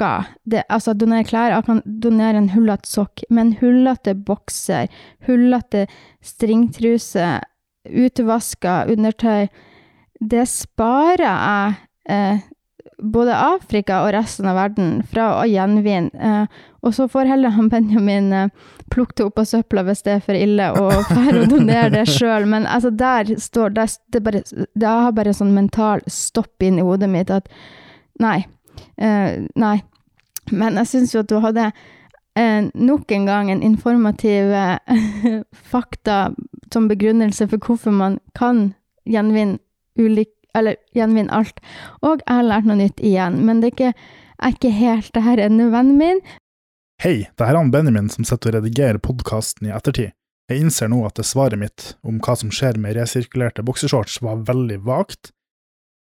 sokker. 0.00 0.30
Det, 0.44 0.64
altså 0.68 0.94
donere 0.94 1.24
klær. 1.24 1.54
Jeg 1.54 1.66
kan 1.68 1.82
donere 1.84 2.40
en 2.40 2.50
hullete 2.54 2.88
sokk, 2.88 3.24
men 3.30 3.54
hullete 3.60 4.14
bokser, 4.14 4.88
hullete 5.26 5.86
stringtruse, 6.24 7.40
utevaska 7.88 8.84
undertøy, 8.92 9.48
det 10.20 10.44
sparer 10.48 11.24
jeg 11.24 11.76
eh, 12.12 12.40
både 13.00 13.32
Afrika 13.32 14.02
og 14.04 14.12
resten 14.12 14.48
av 14.50 14.58
verden 14.58 14.90
fra 15.08 15.30
å 15.38 15.46
gjenvinne. 15.48 16.10
Eh, 16.12 16.66
og 16.84 16.94
så 16.96 17.06
får 17.12 17.28
heller 17.28 17.52
han 17.56 17.68
Benjamin 17.72 18.32
eh, 18.32 18.52
plukke 18.92 19.16
det 19.16 19.26
opp 19.28 19.40
av 19.40 19.48
søpla 19.48 19.84
hvis 19.86 20.04
det 20.04 20.16
er 20.18 20.22
for 20.24 20.36
ille, 20.36 20.70
og 20.82 20.92
fære 21.08 21.44
å 21.44 21.50
donere 21.50 21.90
det 21.94 22.06
sjøl. 22.12 22.48
Men 22.50 22.68
altså, 22.68 22.92
der 22.92 23.32
står 23.40 23.76
der, 23.76 23.96
det, 24.12 24.24
bare, 24.26 24.44
det 24.52 24.94
har 25.04 25.16
bare 25.16 25.36
sånn 25.36 25.54
mental 25.56 26.04
stopp 26.10 26.66
inn 26.66 26.80
i 26.80 26.84
hodet 26.84 27.08
mitt 27.12 27.32
at 27.32 27.48
nei. 28.20 28.42
eh, 29.00 29.40
nei. 29.56 29.78
Men 30.50 30.78
jeg 30.80 30.90
syns 30.90 31.14
jo 31.14 31.22
at 31.22 31.30
du 31.30 31.38
hadde 31.42 31.70
eh, 32.38 32.68
nok 32.74 33.12
en 33.14 33.26
gang 33.28 33.50
en 33.52 33.62
informativ 33.64 34.52
eh, 34.54 35.00
fakta 35.72 36.32
som 36.72 36.88
begrunnelse 36.90 37.48
for 37.50 37.62
hvorfor 37.62 37.94
man 37.94 38.18
kan 38.38 38.70
gjenvinne 39.08 39.58
ulik, 39.98 40.32
eller 40.54 40.78
gjenvinne 40.96 41.32
alt. 41.34 41.60
Og 42.02 42.22
jeg 42.22 42.36
har 42.40 42.46
lært 42.46 42.68
noe 42.68 42.78
nytt 42.80 43.02
igjen, 43.02 43.40
men 43.46 43.60
det 43.62 43.70
er 43.70 43.76
ikke, 43.76 43.92
er 44.40 44.56
ikke 44.56 44.76
helt 44.76 45.12
det 45.14 45.24
her 45.26 45.42
ennå, 45.46 45.70
vennen 45.74 45.98
min. 46.00 46.22
Hei, 47.00 47.30
det 47.38 47.46
er 47.46 47.56
han 47.56 47.72
Benjamin 47.72 48.10
som 48.12 48.26
sitter 48.28 48.52
og 48.52 48.60
redigerer 48.60 49.00
podkasten 49.00 49.70
i 49.70 49.74
ettertid. 49.74 50.12
Jeg 50.50 50.64
innser 50.64 50.90
nå 50.90 51.04
at 51.06 51.14
det 51.16 51.28
svaret 51.28 51.60
mitt 51.60 51.92
om 52.02 52.18
hva 52.20 52.34
som 52.36 52.50
skjer 52.52 52.76
med 52.82 52.96
resirkulerte 52.98 53.62
bokseshorts, 53.64 54.18
var 54.26 54.42
veldig 54.48 54.80
vagt, 54.82 55.30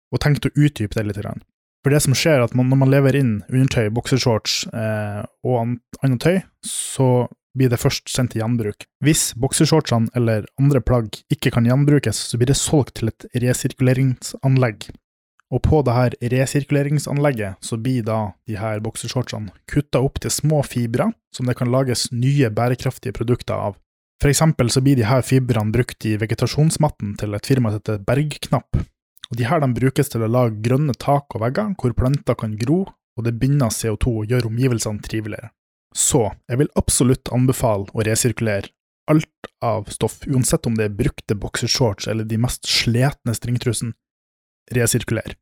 og 0.09 0.23
tenkte 0.23 0.49
å 0.49 0.55
utdype 0.55 0.95
det 0.95 1.05
litt. 1.09 1.19
grann. 1.19 1.43
For 1.83 1.95
det 1.95 2.01
som 2.03 2.15
skjer, 2.17 2.39
er 2.39 2.47
at 2.47 2.55
man, 2.57 2.67
når 2.71 2.79
man 2.81 2.91
lever 2.91 3.15
inn 3.15 3.33
undertøy, 3.47 3.87
boksershorts 3.95 4.65
eh, 4.75 5.21
og 5.47 5.59
an, 5.61 5.75
annet 6.03 6.23
tøy, 6.25 6.39
så 6.65 7.27
blir 7.57 7.71
det 7.71 7.79
først 7.81 8.09
sendt 8.11 8.33
til 8.33 8.43
gjenbruk. 8.43 8.85
Hvis 9.03 9.31
boksershortsene 9.39 10.11
eller 10.17 10.47
andre 10.61 10.81
plagg 10.83 11.21
ikke 11.33 11.53
kan 11.55 11.67
gjenbrukes, 11.67 12.19
så 12.29 12.39
blir 12.39 12.51
det 12.51 12.59
solgt 12.59 12.99
til 12.99 13.11
et 13.11 13.27
resirkuleringsanlegg. 13.43 14.89
Og 15.49 15.63
på 15.65 15.79
det 15.81 15.95
her 15.95 16.15
resirkuleringsanlegget 16.35 17.65
så 17.65 17.79
blir 17.81 18.05
da 18.05 18.19
de 18.47 18.59
her 18.59 18.83
boksershortsene 18.85 19.49
kutta 19.71 20.03
opp 20.05 20.19
til 20.21 20.33
små 20.33 20.61
fibre 20.67 21.09
som 21.33 21.49
det 21.49 21.57
kan 21.57 21.71
lages 21.73 22.09
nye 22.13 22.51
bærekraftige 22.53 23.15
produkter 23.17 23.57
av. 23.57 23.79
For 24.19 24.29
eksempel 24.29 24.69
så 24.69 24.83
blir 24.83 24.99
de 24.99 25.07
her 25.07 25.23
fibrene 25.25 25.73
brukt 25.73 26.05
i 26.05 26.17
vegetasjonsmatten 26.19 27.15
til 27.17 27.33
et 27.33 27.49
firma 27.49 27.71
som 27.71 27.79
heter 27.79 28.01
Bergknapp. 28.05 28.83
Og 29.29 29.37
de 29.37 29.45
her 29.45 29.61
de 29.61 29.69
brukes 29.75 30.09
til 30.09 30.25
å 30.25 30.31
lage 30.31 30.57
grønne 30.65 30.95
tak 30.97 31.29
og 31.35 31.43
vegger 31.43 31.75
hvor 31.77 31.93
planter 31.97 32.37
kan 32.37 32.57
gro, 32.57 32.81
og 33.17 33.25
det 33.25 33.37
binder 33.41 33.73
CO2 33.73 34.15
og 34.23 34.31
gjør 34.31 34.49
omgivelsene 34.49 35.03
triveligere. 35.05 35.51
Så 35.95 36.29
jeg 36.49 36.61
vil 36.61 36.71
absolutt 36.79 37.31
anbefale 37.33 37.89
å 37.93 38.05
resirkulere 38.05 38.71
alt 39.09 39.49
av 39.65 39.89
stoff, 39.89 40.21
uansett 40.29 40.67
om 40.69 40.75
det 40.77 40.85
er 40.85 40.97
brukte 40.97 41.37
boksershorts 41.37 42.07
eller 42.07 42.27
de 42.29 42.37
mest 42.41 42.67
sletne 42.69 43.33
stringtrusen. 43.33 43.95
Resirkuler. 44.75 45.33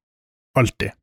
Alltid. 0.55 0.95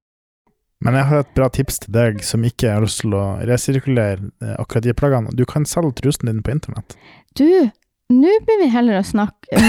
Men 0.85 0.97
jeg 0.97 1.09
har 1.11 1.23
et 1.23 1.35
bra 1.37 1.49
tips 1.53 1.83
til 1.85 1.93
deg 1.97 2.23
som 2.25 2.45
ikke 2.45 2.73
har 2.73 2.85
lyst 2.85 3.03
til 3.03 3.15
å 3.17 3.25
resirkulere 3.49 4.31
eh, 4.43 4.55
akkurat 4.61 4.87
de 4.87 4.97
plaggene. 4.97 5.33
Du 5.37 5.45
kan 5.49 5.69
selge 5.69 5.95
trusen 6.01 6.29
din 6.29 6.43
på 6.45 6.55
internett. 6.57 6.97
Du, 7.37 7.69
nå 8.13 8.33
blir 8.45 8.59
vi 8.61 8.67
heller 8.69 8.99
å 9.01 9.05
snakke 9.07 9.57
Nå, 9.57 9.69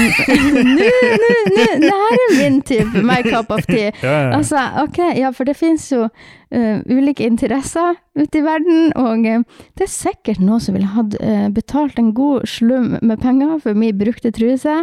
nå, 0.76 1.28
nå, 1.56 1.66
det 1.80 1.88
her 1.88 2.16
er 2.20 2.34
min 2.36 2.58
type, 2.66 3.00
my 3.06 3.22
cup 3.24 3.52
of 3.54 3.64
tea. 3.68 3.92
Ja, 4.02 4.12
ja. 4.26 4.30
Altså, 4.36 4.60
ok, 4.82 4.98
ja, 5.16 5.30
for 5.32 5.48
det 5.48 5.56
finnes 5.56 5.86
jo 5.92 6.06
uh, 6.06 6.76
ulike 6.90 7.24
interesser 7.24 7.96
ute 8.18 8.40
i 8.40 8.44
verden, 8.44 8.90
og 8.98 9.24
uh, 9.24 9.64
det 9.78 9.86
er 9.86 9.92
sikkert 9.92 10.42
noen 10.42 10.62
som 10.62 10.76
ville 10.76 10.90
hatt 10.92 11.16
uh, 11.20 11.48
betalt 11.54 12.00
en 12.02 12.12
god 12.16 12.48
slum 12.50 12.96
med 13.00 13.22
penger 13.22 13.56
for 13.64 13.78
min 13.78 13.96
brukte 13.96 14.32
truse. 14.36 14.82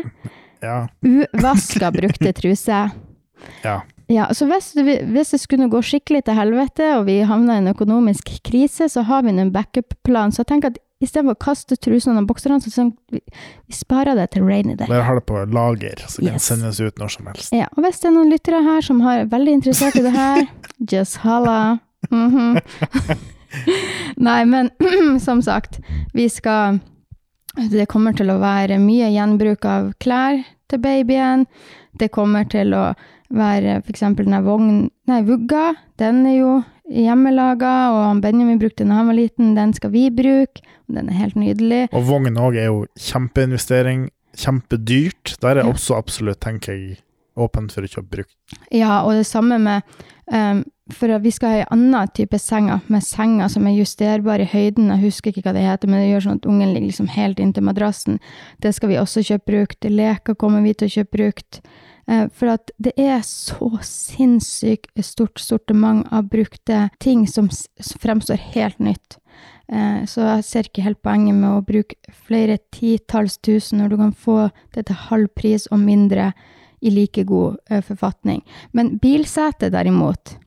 ja. 0.64 0.78
Uvaska 1.06 1.94
brukte 1.94 2.34
truse. 2.34 2.86
Ja. 3.60 3.82
Ja, 4.08 4.30
så 4.32 4.46
hvis 4.48 4.70
hvis 4.76 5.32
det 5.34 5.40
skulle 5.42 5.68
gå 5.72 5.82
skikkelig 5.84 6.22
til 6.28 6.38
helvete, 6.38 6.94
og 6.96 7.08
vi 7.08 7.18
havna 7.28 7.58
i 7.58 7.62
en 7.64 7.72
økonomisk 7.72 8.30
krise, 8.46 8.88
så 8.92 9.04
har 9.08 9.24
vi 9.24 9.34
en 9.36 9.52
backup-plan. 9.52 10.32
Så 10.32 10.44
jeg 10.44 10.52
tenker 10.52 10.72
at 10.72 10.80
istedenfor 11.04 11.38
å 11.38 11.44
kaste 11.44 11.78
trusene 11.78 12.22
og 12.22 12.30
bokserne, 12.30 12.60
så 12.64 12.72
sånn, 12.74 12.94
vi, 13.14 13.22
vi 13.68 13.76
sparer 13.76 14.18
det 14.20 14.30
til 14.34 14.48
rainy 14.48 14.78
day. 14.80 14.88
Bare 14.90 15.06
har 15.08 15.20
det 15.20 15.26
på 15.30 15.44
lager, 15.54 16.04
så 16.08 16.24
kan 16.24 16.40
det 16.40 16.44
sendes 16.46 16.82
ut 16.82 17.02
når 17.02 17.16
som 17.18 17.30
helst. 17.32 17.56
Ja, 17.56 17.70
og 17.76 17.86
hvis 17.86 18.02
det 18.02 18.10
er 18.10 18.16
noen 18.18 18.34
lyttere 18.34 18.64
her 18.66 18.86
som 18.86 19.02
er 19.08 19.28
veldig 19.32 19.60
interessert 19.60 20.00
i 20.00 20.06
det 20.06 20.16
her, 20.16 20.46
just 20.94 21.22
holla. 21.26 21.80
-hmm. 22.10 22.62
Nei, 24.28 24.46
men 24.46 24.70
som 25.20 25.42
sagt, 25.42 25.80
vi 26.14 26.30
skal 26.30 26.80
Det 27.72 27.86
kommer 27.86 28.16
til 28.18 28.32
å 28.34 28.40
være 28.42 28.80
mye 28.82 29.12
gjenbruk 29.14 29.66
av 29.70 29.92
klær 30.02 30.40
til 30.70 30.80
babyen. 30.82 31.46
Det 31.94 32.10
kommer 32.10 32.48
til 32.50 32.74
å 32.74 32.96
være 33.30 33.76
f.eks. 33.84 34.02
den 34.18 34.38
vogn... 34.42 34.90
Nei, 35.06 35.20
vugga. 35.22 35.76
Den 36.02 36.26
er 36.26 36.38
jo 36.40 36.54
hjemmelaga, 36.94 37.74
og 37.94 38.22
Benjamin 38.22 38.60
brukte 38.62 38.84
den 38.84 38.94
da 38.94 39.00
han 39.02 39.10
var 39.10 39.18
liten. 39.18 39.56
Den 39.58 39.74
skal 39.74 39.92
vi 39.94 40.10
bruke. 40.14 40.62
og 40.90 40.96
Den 40.96 41.10
er 41.10 41.14
helt 41.14 41.36
nydelig. 41.36 41.88
Og 41.94 42.04
vogn 42.08 42.38
òg 42.38 42.56
er 42.60 42.70
jo 42.70 42.86
kjempeinvestering, 43.00 44.10
kjempedyrt. 44.38 45.38
Der 45.42 45.50
er 45.58 45.64
Ja. 45.66 45.72
også 45.72 45.96
absolutt, 45.98 46.40
tenker 46.40 46.74
jeg, 46.74 46.98
åpent 47.38 47.72
for 47.72 47.82
å 47.82 47.88
kjøpe 47.90 48.10
brukt. 48.10 48.36
Ja, 48.72 49.02
og 49.04 49.14
det 49.14 49.26
samme 49.26 49.58
med 49.60 49.82
um, 50.32 50.64
For 50.92 51.08
vi 51.20 51.32
skal 51.32 51.50
ha 51.50 51.58
en 51.72 51.94
annen 51.94 52.08
type 52.14 52.38
senger, 52.38 52.82
med 52.90 53.02
senger 53.02 53.48
som 53.50 53.66
er 53.66 53.72
justerbare 53.72 54.42
i 54.42 54.46
høyden. 54.52 54.90
Jeg 54.92 55.00
husker 55.00 55.32
ikke 55.32 55.44
hva 55.48 55.54
det 55.54 55.64
heter, 55.64 55.88
men 55.88 56.02
det 56.02 56.10
gjør 56.12 56.26
sånn 56.28 56.36
at 56.42 56.46
ungen 56.46 56.74
ligger 56.74 56.88
liksom 56.92 57.08
helt 57.08 57.40
inntil 57.40 57.64
madrassen. 57.64 58.20
Det 58.60 58.74
skal 58.76 58.90
vi 58.90 58.96
også 59.00 59.24
kjøpe 59.24 59.46
brukt. 59.48 59.80
Leker 59.88 60.36
kommer 60.36 60.62
vi 60.62 60.74
til 60.74 60.90
å 60.90 60.92
kjøpe 60.92 61.16
brukt. 61.18 61.62
Eh, 62.08 62.28
for 62.36 62.54
at 62.54 62.72
det 62.84 62.94
er 63.00 63.22
så 63.26 63.70
sinnssykt 63.86 64.92
stort 65.06 65.40
sortiment 65.40 66.08
av 66.12 66.30
brukte 66.32 66.90
ting 67.00 67.28
som 67.28 67.50
fremstår 68.00 68.42
helt 68.56 68.80
nytt. 68.80 69.18
Eh, 69.72 70.04
Så 70.06 70.22
jeg 70.22 70.44
ser 70.44 70.64
ikke 70.68 70.84
helt 70.84 71.02
poenget 71.02 71.36
med 71.36 71.50
å 71.50 71.66
bruke 71.66 71.96
flere 72.12 72.58
titalls 72.72 73.38
tusen 73.38 73.80
når 73.80 73.90
du 73.90 73.98
kan 73.98 74.14
få 74.14 74.52
det 74.74 74.88
til 74.88 74.96
halv 74.96 75.28
pris 75.36 75.68
og 75.72 75.80
mindre 75.80 76.34
i 76.82 76.90
like 76.92 77.24
god 77.24 77.58
eh, 77.70 77.82
forfatning. 77.82 78.44
Men 78.74 78.98
bilsete 79.00 79.72
derimot, 79.72 80.38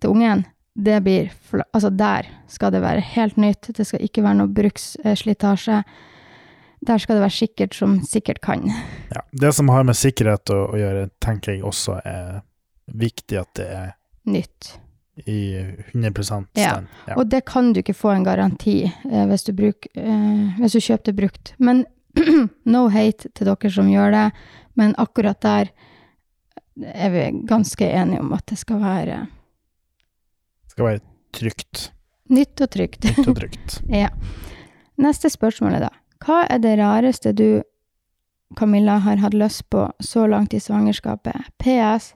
til 0.00 0.10
ungen, 0.10 0.44
det 0.76 1.02
blir 1.04 1.30
Altså, 1.72 1.90
der 1.90 2.26
skal 2.48 2.72
det 2.72 2.82
være 2.82 3.00
helt 3.00 3.36
nytt. 3.36 3.70
Det 3.76 3.86
skal 3.86 4.00
ikke 4.00 4.22
være 4.22 4.36
noe 4.36 4.52
bruksslitasje. 4.52 5.82
Der 6.86 6.98
skal 7.02 7.18
det 7.18 7.24
være 7.24 7.34
sikkert 7.34 7.74
som 7.74 7.98
sikkert 8.06 8.40
kan. 8.44 8.66
Ja. 9.10 9.22
Det 9.32 9.52
som 9.56 9.68
har 9.72 9.84
med 9.88 9.96
sikkerhet 9.98 10.50
å, 10.54 10.58
å 10.70 10.78
gjøre, 10.78 11.08
tenker 11.24 11.56
jeg 11.56 11.64
også 11.66 12.00
er 12.06 12.42
viktig 12.86 13.38
at 13.40 13.50
det 13.58 13.66
er 13.74 13.88
Nytt. 14.30 14.72
i 15.26 15.38
100 15.94 16.22
stand. 16.24 16.46
Ja, 16.54 16.82
Ja. 17.08 17.16
Og 17.16 17.26
det 17.32 17.44
kan 17.48 17.72
du 17.72 17.80
ikke 17.80 17.94
få 17.96 18.12
en 18.14 18.24
garanti 18.26 18.84
eh, 18.86 19.26
hvis, 19.30 19.44
du 19.48 19.52
bruk, 19.56 19.86
eh, 19.94 20.60
hvis 20.60 20.76
du 20.76 20.80
kjøper 20.80 21.10
det 21.10 21.16
brukt. 21.18 21.54
Men 21.58 21.84
no 22.72 22.86
hate 22.94 23.30
til 23.34 23.46
dere 23.50 23.70
som 23.72 23.90
gjør 23.90 24.14
det, 24.14 24.24
men 24.78 24.94
akkurat 24.98 25.40
der 25.42 25.72
er 26.76 27.10
vi 27.10 27.26
ganske 27.48 27.86
enige 27.88 28.20
om 28.20 28.32
at 28.36 28.44
det 28.50 28.58
skal 28.60 28.80
være 28.82 29.22
skal 30.68 30.84
være 30.90 31.00
trygt. 31.32 31.90
nytt 32.28 32.60
og 32.60 32.70
trygt. 32.70 33.04
Nytt 33.04 33.28
og 33.30 33.36
trygt. 33.40 33.78
Ja. 33.88 34.10
Neste 35.00 35.30
spørsmål 35.32 35.78
er 35.78 35.86
da, 35.86 35.90
hva 36.24 36.44
er 36.50 36.60
det 36.62 36.76
rareste 36.80 37.32
du, 37.36 37.62
Camilla, 38.56 38.98
har 39.04 39.20
hatt 39.20 39.34
lyst 39.34 39.66
på 39.70 39.88
så 40.00 40.26
langt 40.30 40.54
i 40.54 40.60
svangerskapet? 40.62 41.50
PS. 41.62 42.14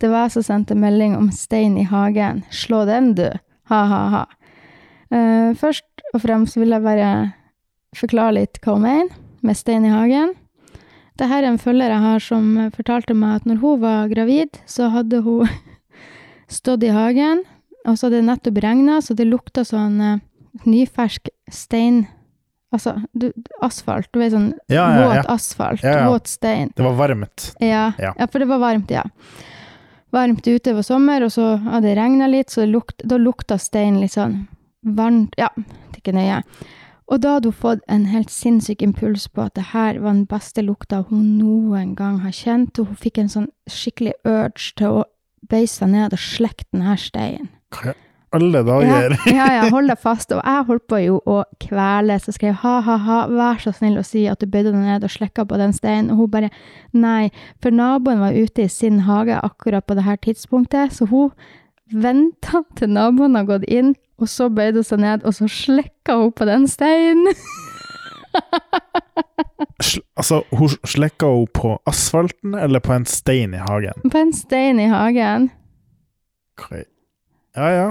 Det 0.00 0.10
var 0.12 0.26
jeg 0.26 0.36
som 0.36 0.46
sendte 0.48 0.76
melding 0.76 1.16
om 1.16 1.30
stein 1.32 1.76
i 1.78 1.86
hagen. 1.88 2.42
Slå 2.50 2.84
den, 2.88 3.14
du. 3.16 3.28
Ha-ha-ha. 3.70 4.26
Uh, 5.12 5.54
først 5.54 5.86
og 6.14 6.22
fremst 6.24 6.58
vil 6.58 6.74
jeg 6.74 6.82
bare 6.82 7.10
forklare 7.96 8.40
litt 8.40 8.58
hva 8.64 8.74
hun 8.74 8.84
mener 8.84 9.14
med 9.46 9.56
stein 9.56 9.86
i 9.86 9.94
hagen. 9.94 10.34
Dette 11.16 11.32
er 11.32 11.46
en 11.48 11.60
følger 11.60 11.94
jeg 11.94 12.02
har 12.02 12.20
som 12.20 12.48
fortalte 12.74 13.14
meg 13.16 13.38
at 13.38 13.46
når 13.48 13.60
hun 13.62 13.80
var 13.80 14.10
gravid, 14.10 14.58
så 14.68 14.90
hadde 14.92 15.22
hun 15.24 15.48
stått 16.58 16.84
i 16.84 16.92
hagen, 16.92 17.44
og 17.86 17.96
så 17.96 18.08
hadde 18.08 18.20
det 18.20 18.28
nettopp 18.28 18.60
regna, 18.64 18.98
så 19.00 19.16
det 19.16 19.28
lukta 19.30 19.64
sånn 19.64 19.96
uh, 20.02 20.18
nyfersk 20.66 21.30
stein 21.52 22.04
Altså 22.74 22.96
du, 23.14 23.28
asfalt. 23.62 24.08
Du 24.12 24.18
vet 24.20 24.32
sånn 24.34 24.48
Ja, 24.68 24.86
ja, 24.90 25.02
våt 25.04 25.18
ja. 25.20 25.26
asfalt. 25.36 25.84
Ja, 25.84 25.98
ja. 26.00 26.08
Våt 26.10 26.26
stein. 26.30 26.72
Det 26.76 26.82
var 26.84 26.96
varmt. 26.98 27.50
Ja, 27.62 27.92
for 28.26 28.42
det 28.42 28.48
var 28.50 28.58
varmt, 28.62 28.90
ja. 28.90 29.04
Varmt 30.14 30.46
ute, 30.46 30.74
var 30.74 30.82
sommer, 30.86 31.24
og 31.26 31.32
så 31.34 31.56
hadde 31.62 31.88
det 31.90 31.96
regna 31.98 32.26
litt, 32.30 32.50
så 32.50 32.66
lukt, 32.66 33.02
da 33.04 33.18
lukta 33.20 33.58
stein 33.60 34.00
litt 34.00 34.14
sånn 34.16 34.46
varmt 34.86 35.34
Ja, 35.38 35.48
det 35.56 35.98
er 35.98 36.02
ikke 36.02 36.14
nøye. 36.16 36.42
Og 37.06 37.20
da 37.22 37.36
hadde 37.36 37.52
hun 37.52 37.58
fått 37.58 37.82
en 37.90 38.06
helt 38.10 38.32
sinnssyk 38.34 38.82
impuls 38.82 39.28
på 39.30 39.44
at 39.46 39.54
det 39.54 39.68
her 39.72 40.00
var 40.02 40.14
den 40.14 40.24
beste 40.30 40.62
lukta 40.66 41.04
hun 41.10 41.36
noen 41.38 41.94
gang 41.98 42.18
har 42.24 42.34
kjent, 42.34 42.78
og 42.82 42.90
hun 42.90 42.98
fikk 42.98 43.20
en 43.22 43.30
sånn 43.30 43.50
skikkelig 43.70 44.16
urge 44.26 44.72
til 44.78 45.02
å 45.02 45.04
beise 45.46 45.82
seg 45.84 45.92
ned 45.92 46.16
og 46.16 46.22
slekke 46.22 46.66
denne 46.72 46.96
steinen. 46.98 47.52
Hva 47.74 47.94
alle 48.36 48.60
Ja, 48.62 48.66
dager? 48.68 49.16
ja, 49.32 49.46
ja, 49.56 49.66
hold 49.72 49.90
deg 49.90 49.98
fast. 50.02 50.32
Og 50.36 50.40
jeg 50.44 50.64
holdt 50.70 50.86
på 50.92 51.00
jo 51.02 51.18
å 51.26 51.40
kvele, 51.62 52.16
så 52.22 52.32
skrev 52.36 52.54
ha-ha-ha, 52.62 53.18
vær 53.32 53.60
så 53.64 53.72
snill 53.76 53.98
å 54.00 54.04
si 54.06 54.24
at 54.30 54.40
du 54.40 54.46
bøyde 54.46 54.70
deg 54.72 54.80
ned 54.84 55.04
og 55.08 55.12
slekka 55.12 55.44
på 55.50 55.58
den 55.60 55.74
steinen. 55.76 56.10
Og 56.14 56.22
hun 56.24 56.32
bare 56.36 56.50
nei, 56.96 57.30
for 57.64 57.74
naboen 57.74 58.22
var 58.22 58.36
ute 58.36 58.64
i 58.66 58.72
sin 58.72 59.02
hage 59.08 59.36
akkurat 59.42 59.86
på 59.86 59.98
det 59.98 60.06
her 60.06 60.16
tidspunktet, 60.22 60.94
så 60.96 61.08
hun 61.10 61.30
venta 61.92 62.62
til 62.78 62.90
naboen 62.96 63.36
har 63.38 63.44
gått 63.46 63.66
inn, 63.70 63.94
og 64.18 64.30
så 64.32 64.48
bøyde 64.50 64.80
hun 64.80 64.88
seg 64.88 65.02
ned, 65.04 65.26
og 65.28 65.34
så 65.36 65.46
slekka 65.50 66.16
hun 66.22 66.32
på 66.36 66.48
den 66.48 66.64
steinen. 66.70 67.32
Altså, 70.16 70.42
hun 70.52 70.68
slekka 70.88 71.28
hun 71.32 71.46
på 71.56 71.70
asfalten 71.88 72.54
eller 72.58 72.80
på 72.84 72.92
en 72.92 73.04
stein 73.08 73.54
i 73.56 73.60
hagen? 73.60 74.02
På 74.12 74.18
en 74.20 74.32
stein 74.36 74.80
i 74.80 74.88
hagen. 74.90 75.50
Ja, 77.56 77.68
ja. 77.72 77.86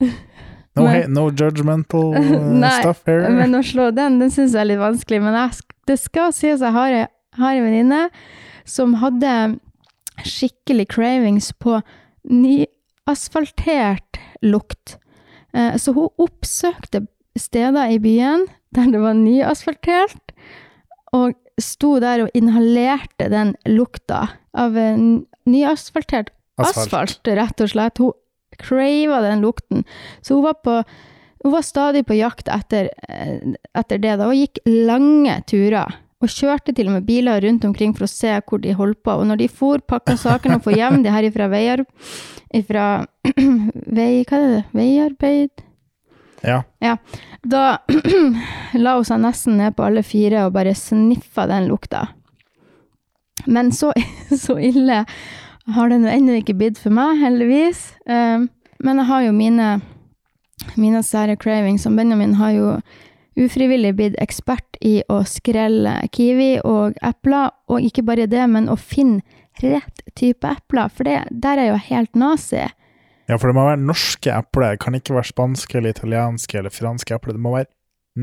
No, 0.00 0.82
Men- 0.84 0.92
hey, 0.92 1.06
no 1.10 1.24
judgmental 1.30 2.12
uh, 2.18 2.52
Nei, 2.62 2.80
stuff 2.80 3.00
here. 3.06 3.28
Men 3.34 3.56
å 3.58 3.62
slå 3.66 3.88
den, 3.94 4.18
den 4.22 4.30
syns 4.30 4.52
jeg 4.54 4.60
er 4.62 4.68
litt 4.72 4.78
vanskelig. 4.82 5.20
Men 5.24 5.34
jeg, 5.34 5.64
det 5.90 5.96
skal 5.98 6.32
sies 6.36 6.60
jeg 6.62 6.72
har 6.76 6.92
ei- 6.94 7.08
har 7.38 7.54
en 7.58 7.64
venninne 7.66 8.02
som 8.68 8.94
hadde 9.02 9.32
skikkelig 10.26 10.86
cravings 10.90 11.52
på 11.62 11.80
nyasfaltert 13.08 14.18
lukt. 14.42 14.96
Eh, 15.54 15.76
Så 15.78 15.92
hun 15.94 16.08
oppsøkte 16.18 17.06
steder 17.38 17.90
i 17.94 17.98
byen 18.02 18.46
der 18.74 18.90
det 18.92 19.00
var 19.00 19.14
nyasfaltert, 19.16 20.32
og 21.16 21.32
sto 21.58 21.98
der 22.02 22.26
og 22.26 22.30
inhalerte 22.36 23.30
den 23.32 23.54
lukta 23.66 24.28
av 24.54 24.72
nyasfaltert 25.48 26.28
asfalt. 26.60 26.92
asfalt, 26.92 27.30
rett 27.38 27.60
og 27.64 27.68
slett. 27.72 27.98
Hun 28.02 28.12
crava 28.60 29.22
den 29.24 29.44
lukten. 29.44 29.86
Så 30.20 30.38
hun 30.38 30.46
var, 30.48 30.58
på, 30.64 30.82
hun 31.44 31.54
var 31.54 31.66
stadig 31.66 32.04
på 32.08 32.18
jakt 32.18 32.50
etter, 32.52 32.90
eh, 33.08 33.54
etter 33.78 34.02
det, 34.02 34.18
da, 34.20 34.28
og 34.28 34.36
gikk 34.38 34.62
lange 34.66 35.40
turer. 35.50 35.98
Og 36.18 36.32
kjørte 36.34 36.74
til 36.74 36.88
og 36.90 36.96
med 36.96 37.06
biler 37.06 37.38
rundt 37.44 37.62
omkring 37.68 37.92
for 37.94 38.08
å 38.08 38.10
se 38.10 38.32
hvor 38.42 38.58
de 38.62 38.74
holdt 38.74 39.04
på. 39.06 39.14
Og 39.20 39.28
når 39.28 39.44
de 39.44 39.46
for, 39.48 39.78
pakka 39.78 40.16
sakene 40.18 40.58
og 40.58 40.64
for 40.66 40.74
hjem 40.74 41.04
de 41.04 41.14
her 41.14 41.28
ifra 41.28 41.46
veier... 41.52 41.84
Ifra 42.54 43.04
vei... 43.98 44.24
Hva 44.26 44.40
er 44.40 44.50
det? 44.56 44.62
Veiarbeid? 44.74 45.62
Ja. 46.42 46.96
Da 47.42 47.78
la 48.84 48.94
hun 48.96 49.06
seg 49.06 49.22
nesten 49.22 49.58
ned 49.60 49.76
på 49.76 49.86
alle 49.86 50.02
fire 50.06 50.46
og 50.46 50.54
bare 50.56 50.74
sniffa 50.74 51.46
den 51.50 51.68
lukta. 51.70 52.08
Men 53.46 53.72
så, 53.72 53.92
så 54.44 54.58
ille 54.58 55.04
har 55.74 55.90
det 55.90 56.00
nå 56.02 56.10
ennå 56.12 56.38
ikke 56.40 56.56
blitt 56.58 56.80
for 56.80 56.94
meg, 56.94 57.18
heldigvis. 57.22 57.82
Um, 58.08 58.48
men 58.84 59.02
jeg 59.02 59.08
har 59.10 59.26
jo 59.26 59.34
mine, 59.36 59.68
mine 60.78 61.02
sære 61.04 61.36
cravings, 61.40 61.86
og 61.88 61.96
Benjamin 61.98 62.36
har 62.38 62.54
jo 62.56 62.72
ufrivillig 63.38 63.92
blitt 63.98 64.16
ekspert 64.22 64.78
i 64.84 64.98
å 65.10 65.20
skrelle 65.28 65.94
kiwi 66.14 66.58
og 66.66 66.98
epler, 67.06 67.52
og 67.70 67.84
ikke 67.84 68.06
bare 68.06 68.28
det, 68.30 68.46
men 68.50 68.70
å 68.70 68.78
finne 68.78 69.22
rett 69.62 70.02
type 70.18 70.46
epler, 70.46 70.90
for 70.94 71.08
det, 71.08 71.20
der 71.30 71.58
er 71.58 71.72
jo 71.72 71.78
helt 71.88 72.14
nazi. 72.18 72.68
ja, 73.28 73.36
for 73.36 73.50
det 73.50 73.58
må 73.58 73.66
være 73.66 73.82
norske 73.82 74.32
epler. 74.32 74.74
Det 74.74 74.82
kan 74.84 74.94
ikke 74.94 75.18
være 75.18 75.32
spanske 75.32 75.78
eller 75.78 75.94
italienske 75.96 76.58
eller 76.58 76.72
franske 76.72 77.14
epler. 77.14 77.36
Det 77.36 77.42
må 77.42 77.56
være 77.56 77.70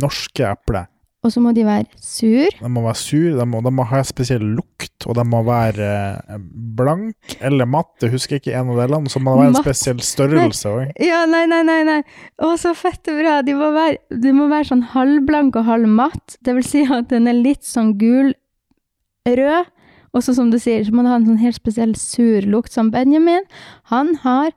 norske 0.02 0.48
epler. 0.48 0.88
Og 1.26 1.32
så 1.34 1.42
må 1.42 1.52
de 1.58 1.64
være 1.66 1.88
sur. 1.98 2.52
De 2.62 2.70
må 2.70 2.84
være 2.86 3.00
sur, 3.02 3.32
de 3.40 3.46
må, 3.50 3.62
de 3.66 3.72
må 3.74 3.86
ha 3.90 3.98
en 4.04 4.06
spesiell 4.06 4.44
lukt, 4.60 5.08
og 5.10 5.16
de 5.18 5.24
må 5.26 5.40
være 5.48 5.88
eh, 6.36 6.36
blank 6.78 7.36
eller 7.42 7.66
matt. 7.66 7.96
Jeg 8.06 8.14
husker 8.14 8.38
ikke 8.38 8.54
en 8.54 8.70
av 8.76 8.78
delene. 8.84 9.10
Så 9.10 9.18
må 9.26 9.34
det 9.34 9.42
være 9.48 9.54
en 9.56 9.64
spesiell 9.66 10.04
størrelse 10.06 10.70
òg. 10.70 10.92
Ja, 11.02 11.24
nei, 11.30 11.44
nei, 11.50 11.64
nei, 11.66 11.80
nei. 11.88 11.98
Å, 12.46 12.52
så 12.62 12.76
fett 12.78 13.10
og 13.10 13.18
bra. 13.24 13.40
De 13.48 13.56
må 13.58 13.72
være, 13.74 13.98
de 14.22 14.34
må 14.38 14.46
være 14.54 14.70
sånn 14.70 14.86
halvblank 14.94 15.58
og 15.64 15.66
halvmatt. 15.72 16.38
Det 16.46 16.54
vil 16.60 16.68
si 16.70 16.86
at 16.86 17.10
den 17.10 17.26
er 17.32 17.40
litt 17.42 17.66
sånn 17.66 17.96
gul-rød. 18.02 19.72
Og 20.16 20.24
så 20.24 20.32
som 20.38 20.48
du 20.54 20.56
sier, 20.62 20.86
så 20.88 20.94
må 20.96 21.04
det 21.04 21.12
ha 21.12 21.18
en 21.20 21.26
sånn 21.28 21.42
helt 21.42 21.58
spesiell 21.58 21.98
sur 22.00 22.46
lukt. 22.48 22.72
Som 22.72 22.94
Benjamin, 22.94 23.44
han 23.92 24.14
har 24.24 24.54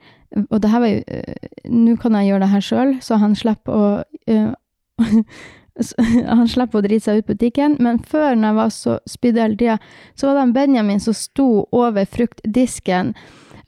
Og 0.53 0.59
det 0.61 0.69
her 0.69 0.81
var 0.85 0.91
jo 0.93 0.99
øh, 1.09 1.47
Nå 1.73 1.95
kan 2.03 2.13
jeg 2.19 2.27
gjøre 2.29 2.43
det 2.45 2.49
her 2.53 2.61
sjøl, 2.67 2.91
så 3.01 3.17
han 3.17 3.33
slipper 3.35 3.73
å 3.73 3.87
så- 4.29 5.23
Han 6.29 6.49
slipper 6.49 6.81
å 6.81 6.87
drite 6.87 7.09
seg 7.09 7.21
ut 7.21 7.29
på 7.29 7.37
butikken, 7.37 7.77
men 7.83 8.01
før 8.03 8.37
når 8.37 8.49
jeg 8.49 8.59
var 8.61 8.73
så 8.75 8.97
spydde 9.09 9.45
hele 9.45 9.61
tida, 9.61 9.77
så 10.15 10.29
var 10.29 10.39
det 10.39 10.47
en 10.47 10.57
Benjamin 10.57 11.03
som 11.03 11.17
sto 11.17 11.51
over 11.75 12.09
fruktdisken 12.09 13.15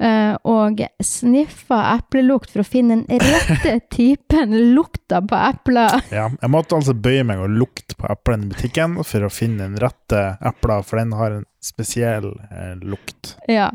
eh, 0.01 0.35
og 0.49 0.83
sniffa 1.05 1.81
eplelukt 1.95 2.53
for 2.53 2.65
å 2.65 2.67
finne 2.67 3.03
den 3.03 3.23
rette 3.23 3.77
typen 3.97 4.57
lukta 4.75 5.21
på 5.23 5.39
epler. 5.51 6.01
Ja, 6.13 6.29
jeg 6.33 6.53
måtte 6.53 6.79
altså 6.79 6.97
bøye 6.97 7.27
meg 7.27 7.43
og 7.45 7.55
lukte 7.63 7.99
på 7.99 8.09
eplene 8.11 8.49
i 8.49 8.55
butikken 8.55 8.99
for 9.05 9.27
å 9.27 9.33
finne 9.33 9.69
den 9.69 9.81
rette 9.83 10.25
epla, 10.41 10.81
for 10.87 11.03
den 11.03 11.15
har 11.19 11.41
en 11.41 11.47
spesiell 11.61 12.33
eh, 12.51 12.75
lukt. 12.81 13.37
Ja. 13.51 13.71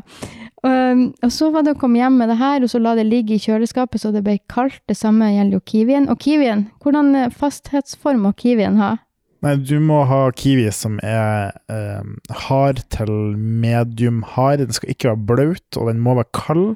Og 0.64 1.32
så 1.32 1.50
var 1.52 1.66
det 1.66 1.76
å 1.76 1.78
komme 1.78 2.00
hjem 2.00 2.16
med 2.20 2.30
det 2.32 2.38
her, 2.40 2.62
og 2.64 2.70
så 2.72 2.80
la 2.82 2.94
det 2.96 3.06
ligge 3.06 3.36
i 3.36 3.42
kjøleskapet 3.42 4.02
så 4.02 4.12
det 4.14 4.24
ble 4.26 4.38
kaldt. 4.50 4.80
Det 4.88 4.96
samme 4.98 5.28
gjelder 5.30 5.58
jo 5.58 5.64
kiwien. 5.68 6.08
Og 6.12 6.20
kiwien, 6.22 6.66
hvordan 6.82 7.12
eh, 7.14 7.34
fasthetsform 7.34 8.24
må 8.26 8.32
kiwien 8.38 8.78
ha? 8.80 8.96
Nei, 9.44 9.54
du 9.60 9.76
må 9.84 10.00
ha 10.08 10.22
kiwi 10.34 10.70
som 10.74 10.96
er 11.04 11.52
eh, 11.70 12.06
hard 12.46 12.80
til 12.94 13.12
medium 13.36 14.22
hard. 14.34 14.64
Den 14.64 14.76
skal 14.76 14.94
ikke 14.94 15.12
være 15.12 15.26
blaut, 15.28 15.78
og 15.78 15.90
den 15.92 16.00
må 16.02 16.16
være 16.18 16.32
kald. 16.34 16.66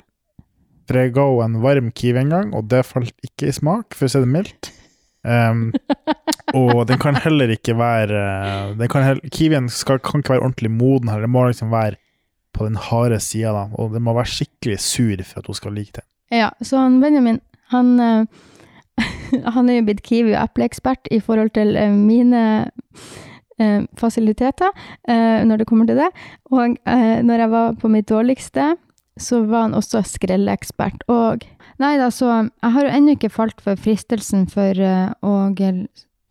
For 0.90 0.98
jeg 1.00 1.14
ga 1.16 1.24
henne 1.30 1.60
en 1.60 1.64
varm 1.64 1.88
kiwi 1.96 2.20
en 2.24 2.34
gang, 2.34 2.52
og 2.54 2.68
det 2.70 2.84
falt 2.86 3.16
ikke 3.26 3.48
i 3.48 3.56
smak, 3.56 3.96
for 3.96 4.06
å 4.06 4.12
si 4.12 4.22
det 4.22 4.30
mildt. 4.30 4.70
Um, 5.20 5.68
og 6.56 6.86
den 6.88 7.00
kan 7.00 7.18
heller 7.20 7.50
ikke 7.52 7.74
være 7.76 8.20
den 8.80 8.88
kan 8.88 9.04
heller, 9.04 9.26
Kiwien 9.28 9.66
skal, 9.68 9.98
kan 10.00 10.22
ikke 10.22 10.32
være 10.32 10.46
ordentlig 10.46 10.70
moden 10.72 11.10
her. 11.12 11.24
Den 11.24 11.34
må 11.34 11.44
liksom 11.48 11.72
være 11.72 11.98
på 12.56 12.66
den 12.66 12.76
harde 12.76 13.20
sida, 13.22 13.52
da. 13.54 13.64
Og 13.80 13.94
den 13.94 14.04
må 14.06 14.14
være 14.16 14.32
skikkelig 14.34 14.80
sur 14.82 15.22
for 15.24 15.40
at 15.40 15.50
hun 15.50 15.58
skal 15.58 15.76
like 15.76 15.96
det. 15.96 16.04
Ja, 16.30 16.50
så 16.62 16.78
han 16.78 17.00
Benjamin, 17.02 17.40
han, 17.70 18.00
eh, 18.00 18.24
han 19.54 19.70
er 19.70 19.80
jo 19.80 19.86
blitt 19.88 20.04
kiwi- 20.06 20.36
og 20.36 20.44
epleekspert 20.44 21.10
i 21.10 21.20
forhold 21.20 21.50
til 21.56 21.76
eh, 21.76 21.90
mine 21.90 22.42
eh, 23.58 23.82
fasiliteter 23.98 24.70
når 25.44 25.60
det 25.60 25.66
kommer 25.66 25.86
til 25.86 25.98
det. 26.00 26.08
Og 26.50 26.76
når 27.26 27.38
jeg 27.42 27.50
var 27.50 27.74
på 27.76 27.88
mitt 27.88 28.08
dårligste, 28.08 28.76
så 29.18 29.42
var 29.44 29.66
han 29.66 29.74
også 29.74 30.00
skrelleekspert. 30.06 31.02
Og 31.08 31.44
nei 31.82 31.96
da, 32.00 32.08
så 32.08 32.30
jeg 32.46 32.72
har 32.72 32.86
jo 32.86 32.94
ennå 32.96 33.16
ikke 33.18 33.28
falt 33.28 33.60
for 33.60 33.76
fristelsen 33.76 34.46
for 34.48 34.80
å 35.20 35.34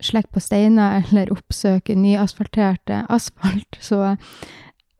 slekke 0.00 0.34
på 0.34 0.42
steiner 0.42 1.04
eller 1.04 1.30
oppsøke 1.30 1.94
nyasfalterte 1.94 3.04
asfalt, 3.12 3.78
så 3.88 4.16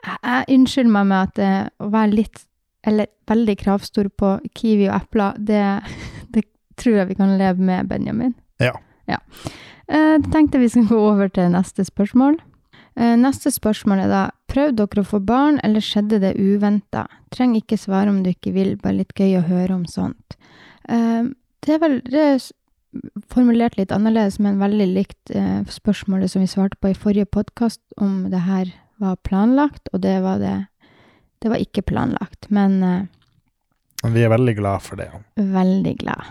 jeg, 0.04 0.44
unnskylder 0.56 0.94
meg 0.94 1.08
med 1.10 1.18
at 1.28 1.34
det, 1.38 1.50
å 1.80 1.90
være 1.92 2.14
litt 2.14 2.44
eller 2.88 3.10
veldig 3.28 3.56
kravstor 3.60 4.08
på 4.16 4.36
kiwi 4.56 4.86
og 4.88 4.94
epler, 4.96 5.36
det, 5.36 5.64
det 6.34 6.44
tror 6.80 7.02
jeg 7.02 7.10
vi 7.10 7.18
kan 7.18 7.34
leve 7.40 7.60
med, 7.60 7.90
Benjamin. 7.90 8.34
Ja. 8.60 8.72
ja. 9.10 9.18
Eh, 9.90 10.16
tenkte 10.32 10.60
vi 10.62 10.70
skulle 10.72 10.88
gå 10.88 11.00
over 11.10 11.28
til 11.28 11.50
neste 11.52 11.84
spørsmål. 11.84 12.38
Eh, 12.96 13.16
Neste 13.16 13.52
spørsmål 13.54 14.04
er 14.04 14.10
da 14.10 14.22
Prøvde 14.50 14.82
dere 14.82 15.04
å 15.04 15.06
få 15.06 15.20
barn, 15.22 15.60
eller 15.62 15.84
skjedde 15.84 16.18
det 16.24 16.32
uventa? 16.34 17.04
Trenger 17.30 17.60
ikke 17.60 17.78
svare 17.78 18.10
om 18.10 18.24
du 18.24 18.32
ikke 18.32 18.50
vil, 18.56 18.72
bare 18.82 18.96
litt 18.98 19.12
gøy 19.14 19.36
å 19.38 19.44
høre 19.46 19.76
om 19.76 19.84
sånt. 19.86 20.34
Eh, 20.88 21.28
Det 21.60 21.76
er 21.76 21.78
vel 21.78 22.00
det 22.00 22.20
er 22.24 22.40
formulert 23.30 23.76
litt 23.78 23.92
annerledes, 23.92 24.40
men 24.40 24.58
veldig 24.58 24.86
likt 24.90 25.30
eh, 25.30 25.62
spørsmålet 25.70 26.32
som 26.32 26.42
vi 26.42 26.48
svarte 26.50 26.80
på 26.80 26.90
i 26.90 26.98
forrige 26.98 27.28
podkast, 27.30 27.80
om 27.96 28.30
det 28.32 28.40
her 28.42 28.72
var 29.00 29.16
planlagt, 29.26 29.88
og 29.92 30.02
det 30.04 30.18
var 30.24 30.38
det 30.42 30.66
Det 31.40 31.48
var 31.48 31.56
ikke 31.56 31.82
planlagt, 31.88 32.50
men 32.52 32.82
eh, 32.84 33.06
Men 34.02 34.12
vi 34.12 34.22
er 34.24 34.28
veldig 34.32 34.56
glad 34.58 34.82
for 34.82 34.96
det. 34.96 35.08
veldig 35.36 35.94
glad. 35.98 36.22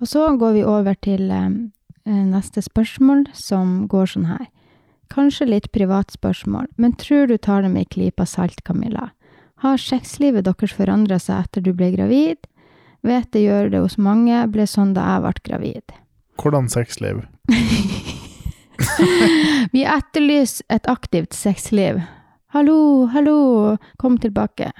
Og 0.00 0.06
så 0.08 0.36
går 0.38 0.52
vi 0.52 0.64
over 0.64 0.94
til 0.94 1.30
eh, 1.30 1.46
eh, 2.06 2.24
neste 2.26 2.62
spørsmål, 2.62 3.26
som 3.34 3.86
går 3.88 4.06
sånn 4.06 4.26
her. 4.26 4.46
Kanskje 5.10 5.46
litt 5.46 5.70
privat 5.72 6.10
spørsmål, 6.10 6.66
men 6.76 6.92
tror 6.98 7.26
du 7.28 7.36
tar 7.38 7.62
det 7.62 7.70
med 7.70 7.86
ei 7.86 7.90
klype 7.94 8.26
salt, 8.26 8.62
Camilla? 8.64 9.10
Har 9.62 9.78
sexlivet 9.78 10.44
deres 10.44 10.72
forandra 10.74 11.18
seg 11.18 11.44
etter 11.46 11.60
du 11.62 11.72
ble 11.72 11.90
gravid? 11.94 12.36
Vet 13.02 13.30
det 13.32 13.42
gjør 13.46 13.70
det 13.70 13.80
hos 13.80 13.96
mange, 13.98 14.46
ble 14.50 14.66
sånn 14.66 14.92
da 14.94 15.06
jeg 15.14 15.22
ble 15.22 15.32
gravid. 15.48 15.94
Hvordan 16.38 16.68
sexliv? 16.68 17.22
Vi 19.72 19.84
etterlyser 19.84 20.66
et 20.68 20.86
aktivt 20.88 21.32
sexliv. 21.34 22.00
Hallo, 22.54 23.06
hallo, 23.12 23.76
kom 23.96 24.18
tilbake. 24.18 24.70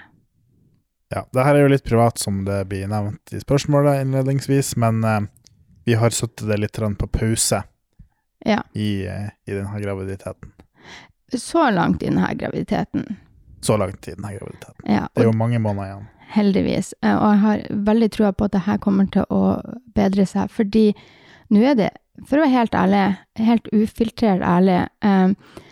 Ja, 1.09 1.25
det 1.33 1.45
her 1.45 1.55
er 1.57 1.65
jo 1.65 1.73
litt 1.73 1.85
privat, 1.85 2.19
som 2.21 2.43
det 2.45 2.63
blir 2.69 2.89
nevnt 2.89 3.33
i 3.33 3.41
spørsmålet 3.41 4.03
innledningsvis, 4.05 4.75
men 4.81 5.03
eh, 5.05 5.21
vi 5.89 5.97
har 5.97 6.13
satt 6.13 6.37
det 6.49 6.59
litt 6.61 6.77
på 7.01 7.07
pause 7.09 7.63
Ja. 8.45 8.63
i, 8.75 9.07
eh, 9.07 9.31
i 9.47 9.53
denne 9.57 9.81
graviditeten. 9.81 10.53
Så 11.37 11.71
langt 11.71 12.03
i 12.03 12.07
denne 12.09 12.29
graviditeten. 12.35 13.17
Så 13.61 13.77
langt 13.77 14.09
i 14.09 14.15
denne 14.15 14.33
graviditeten. 14.37 14.85
Ja, 14.85 15.09
Det 15.15 15.23
er 15.23 15.31
jo 15.33 15.33
mange 15.37 15.59
måneder 15.59 15.87
igjen. 15.91 16.07
heldigvis. 16.29 16.95
Eh, 17.03 17.17
Og 17.17 17.33
jeg 17.33 17.41
har 17.41 17.59
veldig 17.71 18.11
trua 18.13 18.33
på 18.33 18.45
at 18.45 18.53
det 18.53 18.61
her 18.67 18.79
kommer 18.79 19.11
til 19.11 19.25
å 19.31 19.61
bedre 19.95 20.27
seg, 20.27 20.51
fordi 20.51 20.95
nå 21.55 21.63
er 21.65 21.79
det, 21.79 21.93
for 22.27 22.39
å 22.39 22.45
være 22.45 22.55
helt 22.55 22.75
ærlig, 22.77 23.05
helt 23.39 23.71
ufiltrert 23.73 24.43
ærlig, 24.45 24.81
eh, 25.05 25.63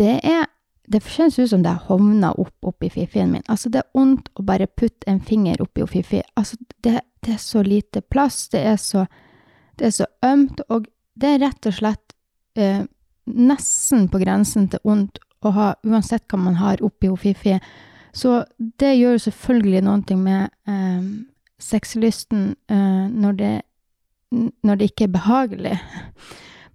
det 0.00 0.16
er 0.26 0.48
det 0.90 1.04
kjennes 1.06 1.38
ut 1.38 1.50
som 1.52 1.62
det 1.62 1.70
har 1.70 1.86
hovna 1.86 2.32
opp 2.34 2.66
oppi 2.66 2.88
fiffien 2.90 3.30
min. 3.30 3.44
Altså, 3.46 3.70
det 3.70 3.84
er 3.84 3.92
vondt 3.94 4.30
å 4.34 4.42
bare 4.42 4.66
putte 4.66 5.06
en 5.10 5.20
finger 5.22 5.60
oppi 5.62 5.84
fiffi. 5.86 6.22
Altså, 6.34 6.58
det, 6.82 6.96
det 7.22 7.36
er 7.36 7.42
så 7.42 7.62
lite 7.62 8.02
plass, 8.02 8.48
det 8.50 8.64
er 8.72 8.78
så, 8.80 9.04
det 9.78 9.86
er 9.86 9.94
så 9.94 10.08
ømt, 10.26 10.64
og 10.68 10.88
det 11.14 11.34
er 11.34 11.42
rett 11.44 11.68
og 11.70 11.76
slett 11.76 12.16
eh, 12.58 12.82
nesten 13.30 14.08
på 14.10 14.18
grensen 14.18 14.66
til 14.72 14.82
vondt 14.82 15.22
å 15.46 15.54
ha, 15.54 15.68
uansett 15.86 16.26
hva 16.26 16.40
man 16.42 16.58
har 16.58 16.82
oppi 16.82 17.12
fiffi. 17.22 17.60
Så 18.12 18.40
det 18.58 18.96
gjør 18.96 19.14
jo 19.14 19.24
selvfølgelig 19.28 19.84
noe 19.86 20.18
med 20.18 20.50
eh, 20.66 21.02
sexlysten 21.62 22.56
eh, 22.66 23.06
når, 23.06 23.38
det, 23.38 23.54
når 24.30 24.78
det 24.78 24.90
ikke 24.90 25.08
er 25.08 25.14
behagelig. 25.16 25.76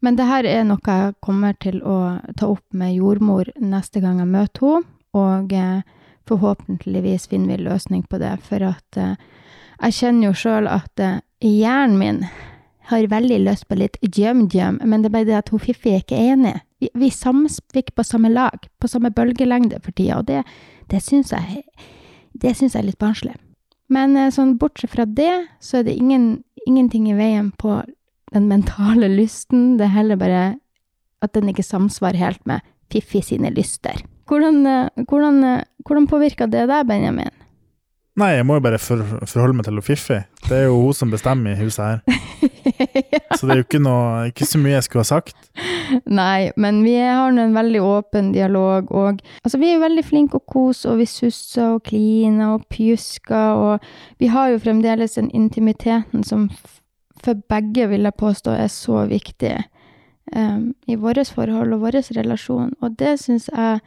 Men 0.04 0.18
det 0.20 0.28
her 0.30 0.46
er 0.46 0.66
noe 0.68 0.84
jeg 0.86 1.16
kommer 1.24 1.56
til 1.62 1.80
å 1.82 2.20
ta 2.38 2.50
opp 2.52 2.66
med 2.76 2.98
jordmor 2.98 3.50
neste 3.62 4.04
gang 4.04 4.20
jeg 4.22 4.32
møter 4.34 4.68
henne, 4.68 4.92
og 5.16 5.54
eh, 5.56 5.86
forhåpentligvis 6.28 7.30
finner 7.32 7.56
vi 7.56 7.70
løsning 7.70 8.04
på 8.12 8.20
det, 8.20 8.34
for 8.44 8.66
at 8.68 9.00
eh, 9.00 9.16
jeg 9.80 9.96
kjenner 10.00 10.28
jo 10.28 10.40
sjøl 10.42 10.68
at 10.68 11.00
eh, 11.00 11.22
hjernen 11.40 11.96
min 12.02 12.20
har 12.90 13.08
veldig 13.10 13.40
lyst 13.48 13.70
på 13.70 13.80
litt 13.80 13.96
jum-jum, 14.04 14.82
men 14.84 15.02
det 15.02 15.10
er 15.10 15.16
bare 15.16 15.30
det 15.30 15.40
at 15.40 15.50
hun 15.54 15.64
Fiffi 15.64 15.96
er 15.96 16.04
ikke 16.04 16.20
enig. 16.20 16.58
Vi, 16.84 16.92
vi 16.94 17.10
samspikker 17.10 17.96
på 17.96 18.06
samme 18.06 18.30
lag, 18.30 18.68
på 18.78 18.92
samme 18.92 19.14
bølgelengde 19.16 19.80
for 19.82 19.96
tida, 19.96 20.20
og 20.20 20.28
det, 20.30 20.44
det 20.92 21.02
syns 21.02 21.34
jeg, 21.34 21.64
jeg 22.44 22.70
er 22.76 22.86
litt 22.86 23.00
barnslig. 23.02 23.38
Men 23.92 24.18
eh, 24.18 24.32
sånn 24.34 24.56
bortsett 24.62 24.94
fra 24.96 25.06
det, 25.06 25.46
så 25.62 25.80
er 25.80 25.88
det 25.88 25.98
ingen, 26.00 26.44
ingenting 26.66 27.10
i 27.12 27.18
veien 27.18 27.52
på 27.62 27.82
den 28.34 28.48
mentale 28.50 29.10
lysten. 29.12 29.76
Det 29.80 29.88
er 29.88 29.98
heller 30.00 30.20
bare 30.20 30.44
at 31.24 31.34
den 31.38 31.52
ikke 31.52 31.66
samsvarer 31.66 32.20
helt 32.20 32.44
med 32.50 32.66
Fiffi 32.94 33.22
sine 33.26 33.50
lyster. 33.54 34.02
Hvordan, 34.30 34.66
eh, 34.70 35.06
hvordan, 35.10 35.44
eh, 35.44 35.64
hvordan 35.86 36.08
påvirker 36.10 36.50
det 36.50 36.68
deg, 36.70 36.88
Benjamin? 36.88 37.34
Nei, 38.16 38.30
jeg 38.38 38.46
må 38.48 38.56
jo 38.56 38.64
bare 38.64 38.80
for, 38.80 39.02
forholde 39.28 39.58
meg 39.58 39.66
til 39.68 39.82
Fiffi. 39.84 40.22
Det 40.46 40.56
er 40.56 40.70
jo 40.70 40.78
hun 40.80 40.96
som 40.96 41.12
bestemmer 41.12 41.52
i 41.52 41.60
huset 41.60 41.84
her. 41.84 42.22
Så 43.38 43.44
det 43.44 43.52
er 43.52 43.60
jo 43.60 43.66
ikke, 43.66 43.82
noe, 43.84 44.30
ikke 44.30 44.48
så 44.48 44.60
mye 44.62 44.78
jeg 44.78 44.86
skulle 44.86 45.04
ha 45.04 45.10
sagt. 45.10 45.36
Nei, 46.08 46.52
men 46.60 46.80
vi 46.86 46.96
har 46.96 47.34
nå 47.36 47.44
en 47.44 47.58
veldig 47.58 47.82
åpen 47.84 48.32
dialog, 48.34 48.88
og 48.96 49.20
altså, 49.44 49.60
vi 49.60 49.70
er 49.70 49.76
jo 49.76 49.84
veldig 49.84 50.06
flinke 50.08 50.40
å 50.40 50.46
kose, 50.48 50.88
og 50.90 51.02
vi 51.04 51.10
susser 51.10 51.76
og 51.76 51.84
kliner 51.90 52.56
og 52.56 52.66
pjusker, 52.72 53.60
og 53.60 54.24
vi 54.24 54.32
har 54.32 54.54
jo 54.54 54.64
fremdeles 54.64 55.20
den 55.20 55.30
intimiteten 55.36 56.24
som 56.26 56.48
for 57.26 57.38
begge, 57.50 57.90
vil 57.90 58.08
jeg 58.08 58.20
påstå, 58.22 58.56
er 58.56 58.72
så 58.72 59.06
viktig 59.10 59.54
um, 60.36 60.74
i 60.88 60.96
vårt 60.96 61.32
forhold 61.36 61.74
og 61.74 61.86
vår 61.86 62.02
relasjon, 62.18 62.74
og 62.82 63.00
det 63.00 63.18
syns 63.22 63.50
jeg 63.52 63.80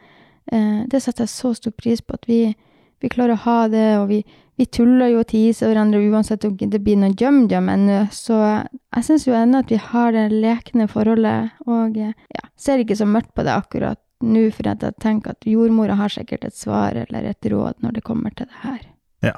uh, 0.53 0.81
Det 0.91 1.01
setter 1.01 1.23
jeg 1.23 1.29
så 1.29 1.53
stor 1.53 1.71
pris 1.77 2.01
på, 2.01 2.13
at 2.13 2.27
vi, 2.27 2.55
vi 2.99 3.09
klarer 3.11 3.35
å 3.35 3.43
ha 3.45 3.57
det, 3.71 3.87
og 3.99 4.09
vi, 4.11 4.19
vi 4.59 4.65
tuller 4.65 5.13
jo 5.13 5.21
og 5.23 5.29
tiser 5.31 5.71
hverandre 5.71 6.01
uansett 6.11 6.45
om 6.47 6.57
det 6.59 6.81
blir 6.83 6.99
noe 6.99 7.15
jum-jum 7.15 7.69
ennå, 7.71 8.01
så 8.11 8.39
jeg 8.65 9.07
syns 9.07 9.27
jo 9.27 9.37
ennå 9.37 9.63
at 9.63 9.71
vi 9.71 9.79
har 9.79 10.13
det 10.15 10.27
lekne 10.33 10.89
forholdet, 10.91 11.55
og 11.67 11.97
ja, 11.99 12.45
ser 12.59 12.83
ikke 12.83 12.97
så 12.99 13.07
mørkt 13.07 13.33
på 13.37 13.45
det 13.47 13.55
akkurat 13.55 14.01
nå, 14.19 14.49
for 14.51 14.67
jeg 14.67 14.95
tenker 14.99 15.35
at 15.37 15.47
jordmora 15.47 15.95
har 15.95 16.11
sikkert 16.11 16.43
et 16.49 16.57
svar 16.57 16.97
eller 16.99 17.29
et 17.29 17.51
råd 17.51 17.79
når 17.79 17.99
det 17.99 18.03
kommer 18.03 18.33
til 18.35 18.49
det 18.49 18.63
her. 18.65 18.81
Ja, 19.23 19.37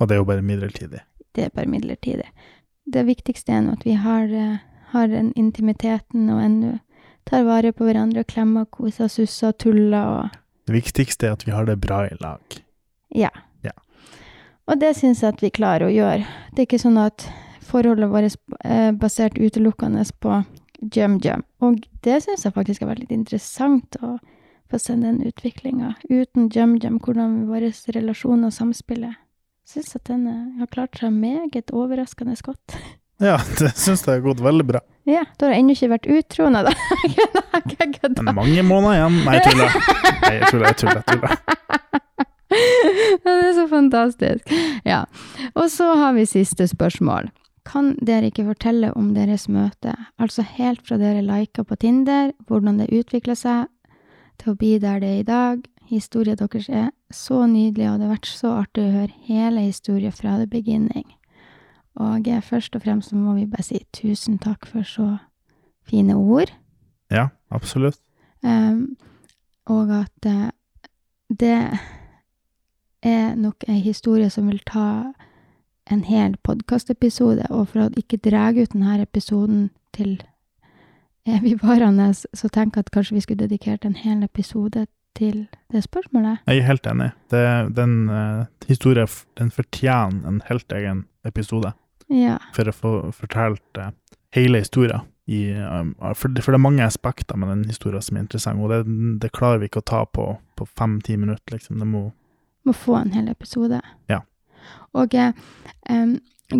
Og 0.00 0.08
det 0.08 0.16
er 0.16 0.20
jo 0.20 0.28
bare 0.28 0.42
midlertidig. 0.42 1.00
Det 1.32 1.44
er 1.46 1.50
bare 1.54 1.70
midlertidig. 1.70 2.28
Det 2.92 3.06
viktigste 3.06 3.54
er 3.54 3.62
nå 3.64 3.76
at 3.78 3.84
vi 3.86 3.94
har, 3.96 4.28
har 4.92 5.08
den 5.08 5.32
intimiteten 5.38 6.28
og 6.28 6.42
ennå 6.42 6.72
tar 7.28 7.46
vare 7.46 7.72
på 7.72 7.86
hverandre 7.86 8.24
og 8.24 8.28
klemmer 8.28 8.66
og 8.66 8.72
koser 8.74 9.06
og 9.06 9.14
susser 9.14 9.52
og 9.52 9.58
tuller 9.62 10.02
og 10.02 10.38
Det 10.66 10.74
viktigste 10.74 11.26
er 11.26 11.32
at 11.36 11.46
vi 11.46 11.54
har 11.54 11.66
det 11.66 11.80
bra 11.80 12.04
i 12.06 12.16
lag. 12.20 12.42
Ja. 13.16 13.30
Ja. 13.66 13.74
Og 14.70 14.80
det 14.80 14.94
syns 14.98 15.22
jeg 15.22 15.34
at 15.34 15.42
vi 15.44 15.50
klarer 15.54 15.88
å 15.88 15.92
gjøre. 15.92 16.26
Det 16.52 16.64
er 16.64 16.68
ikke 16.70 16.82
sånn 16.82 17.00
at 17.02 17.26
forholdet 17.66 18.10
vårt 18.12 18.36
er 18.64 18.92
basert 18.98 19.38
utelukkende 19.40 20.04
på 20.22 20.42
jum-jum. 20.94 21.44
Og 21.62 21.82
det 22.04 22.22
syns 22.24 22.46
jeg 22.46 22.54
faktisk 22.56 22.82
har 22.84 22.92
vært 22.92 23.04
litt 23.04 23.14
interessant 23.14 23.98
å 24.02 24.16
få 24.72 24.80
se 24.80 24.96
den 24.96 25.20
utviklinga. 25.26 25.94
Uten 26.10 26.48
jum-jum, 26.52 26.98
hvordan 27.04 27.42
våre 27.50 27.72
relasjoner 27.94 28.52
samspiller. 28.54 29.14
Syns 29.68 29.94
at 29.96 30.08
den 30.10 30.26
eh, 30.26 30.58
har 30.58 30.70
klart 30.72 30.98
seg 30.98 31.14
meget 31.14 31.72
overraskende 31.72 32.36
godt. 32.44 32.76
Ja, 33.22 33.36
det 33.54 33.68
syns 33.78 34.00
jeg 34.02 34.16
har 34.16 34.22
gått 34.24 34.40
veldig 34.42 34.64
bra. 34.66 34.80
Ja, 35.06 35.20
da 35.38 35.46
har 35.46 35.52
jeg 35.54 35.62
ennå 35.62 35.74
ikke 35.76 35.92
vært 35.92 36.08
utro, 36.10 36.48
nei 36.50 36.64
da. 36.66 36.72
Men 38.18 38.34
mange 38.34 38.64
måneder 38.66 38.96
igjen. 38.96 39.18
Nei, 39.22 39.36
jeg 39.36 39.44
tuller. 39.46 39.76
Nei, 40.24 40.32
jeg 40.40 40.48
tuller, 40.48 40.66
jeg 40.66 40.78
tuller. 40.80 41.04
Jeg 41.06 41.20
tuller. 41.20 42.26
Det 43.24 43.32
er 43.32 43.52
så 43.56 43.66
fantastisk. 43.70 44.52
Ja. 44.84 45.04
Og 45.54 45.70
så 45.70 45.94
har 45.98 46.16
vi 46.16 46.26
siste 46.28 46.66
spørsmål. 46.68 47.30
Kan 47.66 47.94
dere 48.02 48.32
ikke 48.32 48.48
fortelle 48.48 48.90
om 48.98 49.12
deres 49.14 49.46
møte, 49.48 49.94
altså 50.18 50.42
helt 50.42 50.82
fra 50.86 50.98
dere 50.98 51.22
lika 51.22 51.62
på 51.62 51.78
Tinder, 51.78 52.32
hvordan 52.48 52.80
det 52.82 52.90
utvikla 52.90 53.36
seg 53.38 53.68
til 54.42 54.52
å 54.52 54.58
bli 54.58 54.72
der 54.82 54.98
det 55.02 55.10
er 55.10 55.20
i 55.20 55.28
dag? 55.28 55.62
Historien 55.92 56.38
deres 56.40 56.68
er 56.68 56.90
så 57.12 57.44
nydelig, 57.46 57.86
og 57.90 58.00
det 58.00 58.08
har 58.08 58.14
vært 58.16 58.30
så 58.30 58.54
artig 58.64 58.86
å 58.86 58.94
høre 58.96 59.26
hele 59.28 59.66
historien 59.68 60.14
fra 60.14 60.38
the 60.40 60.48
beginning. 60.50 61.06
Og 62.00 62.26
først 62.42 62.74
og 62.76 62.82
fremst 62.82 63.10
så 63.10 63.16
må 63.16 63.36
vi 63.36 63.46
bare 63.46 63.66
si 63.66 63.82
tusen 63.92 64.38
takk 64.40 64.66
for 64.66 64.82
så 64.82 65.18
fine 65.86 66.16
ord. 66.16 66.50
Ja, 67.12 67.28
absolutt. 67.50 68.00
Um, 68.42 68.96
og 69.68 69.92
at 69.94 70.26
uh, 70.26 70.48
det 71.28 71.78
er 73.02 73.34
nok 73.36 73.64
ei 73.68 73.80
historie 73.80 74.30
som 74.30 74.46
vil 74.48 74.60
ta 74.66 75.12
en 75.90 76.02
hel 76.06 76.36
podkastepisode, 76.46 77.46
og 77.50 77.68
for 77.72 77.86
å 77.86 77.90
ikke 77.98 78.20
dra 78.22 78.50
ut 78.54 78.72
denne 78.72 79.00
episoden 79.02 79.70
til 79.92 80.20
evigvarende, 81.26 82.10
så 82.14 82.48
tenker 82.50 82.80
jeg 82.80 82.86
at 82.88 82.92
kanskje 82.94 83.14
vi 83.16 83.22
skulle 83.24 83.44
dedikert 83.46 83.84
en 83.86 83.94
hel 83.98 84.22
episode 84.26 84.86
til 85.18 85.44
det 85.72 85.82
spørsmålet. 85.84 86.40
Jeg 86.48 86.62
er 86.62 86.66
helt 86.70 86.86
enig. 86.88 87.10
Det, 87.30 87.42
den 87.76 87.96
uh, 88.10 88.44
historien 88.68 89.10
den 89.38 89.50
fortjener 89.52 90.28
en 90.28 90.40
helt 90.48 90.72
egen 90.72 91.04
episode 91.28 91.74
Ja. 92.12 92.38
for 92.56 92.68
å 92.68 92.74
få 92.74 92.92
fortalt 93.16 93.78
uh, 93.78 93.90
hele 94.34 94.62
historien. 94.64 95.04
I, 95.30 95.52
um, 95.54 95.92
for, 96.18 96.28
det- 96.28 96.42
for 96.42 96.50
det 96.52 96.58
er 96.58 96.64
mange 96.66 96.82
aspekter 96.84 97.36
med 97.38 97.48
den 97.52 97.64
historien 97.70 98.02
som 98.02 98.16
er 98.16 98.24
interessant, 98.24 98.58
og 98.60 98.70
det, 98.72 98.80
det 99.22 99.30
klarer 99.32 99.60
vi 99.62 99.68
ikke 99.70 99.82
å 99.84 99.90
ta 99.92 100.04
på, 100.06 100.24
på 100.58 100.66
fem-ti 100.66 101.16
minutter. 101.16 101.54
Liksom. 101.58 101.78
Det 101.78 101.86
må 101.86 102.08
må 102.66 102.74
få 102.76 102.98
en 103.00 103.12
hel 103.14 103.30
episode. 103.32 103.80
Ja. 104.10 104.20
Og 104.98 105.14
um, 105.16 106.14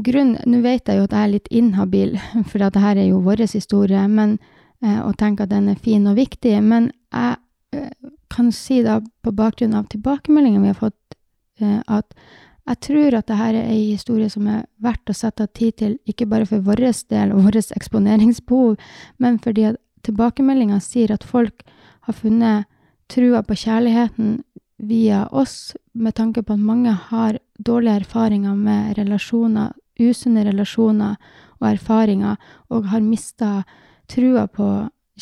grunn, 0.04 0.36
Nå 0.46 0.62
vet 0.64 0.88
jeg 0.88 0.98
jo 0.98 1.06
at 1.06 1.14
jeg 1.14 1.22
er 1.22 1.32
litt 1.34 1.50
inhabil, 1.52 2.16
for 2.50 2.64
at 2.64 2.76
dette 2.76 2.94
er 2.94 3.06
jo 3.08 3.22
vår 3.24 3.44
historie, 3.46 4.04
men, 4.08 4.38
uh, 4.84 5.00
og 5.06 5.16
tenker 5.20 5.46
at 5.46 5.54
den 5.54 5.70
er 5.72 5.80
fin 5.80 6.06
og 6.10 6.18
viktig. 6.20 6.56
Men 6.64 6.90
jeg 7.12 7.36
uh, 7.76 8.14
kan 8.32 8.52
si 8.54 8.80
da, 8.84 9.00
på 9.22 9.34
bakgrunn 9.36 9.76
av 9.78 9.90
tilbakemeldingene 9.92 10.66
vi 10.66 10.72
har 10.72 10.80
fått, 10.80 11.18
uh, 11.62 11.80
at 11.86 12.16
jeg 12.62 12.78
tror 12.86 13.16
at 13.18 13.26
dette 13.26 13.44
er 13.48 13.56
ei 13.64 13.80
historie 13.90 14.30
som 14.30 14.46
er 14.46 14.66
verdt 14.82 15.10
å 15.10 15.16
sette 15.16 15.48
av 15.48 15.50
tid 15.56 15.76
til, 15.80 15.96
ikke 16.06 16.28
bare 16.30 16.46
for 16.46 16.62
vår 16.62 16.84
del 17.10 17.32
og 17.34 17.48
vårt 17.48 17.72
eksponeringsbehov, 17.74 18.76
men 19.18 19.40
fordi 19.42 19.72
at 19.72 19.80
tilbakemeldinga 20.06 20.78
sier 20.82 21.10
at 21.14 21.26
folk 21.26 21.64
har 22.06 22.14
funnet 22.14 22.70
trua 23.10 23.42
på 23.42 23.56
kjærligheten 23.64 24.38
via 24.82 25.26
oss, 25.30 25.76
med 25.92 26.14
tanke 26.14 26.42
på 26.42 26.56
at 26.56 26.58
mange 26.58 26.90
har 26.90 27.38
dårlige 27.58 28.00
erfaringer 28.02 28.54
med 28.58 28.96
relasjoner, 28.98 29.70
usunne 30.00 30.42
relasjoner 30.44 31.16
og 31.60 31.68
erfaringer, 31.68 32.36
og 32.68 32.88
har 32.90 33.04
mista 33.04 33.62
trua 34.10 34.48
på 34.50 34.68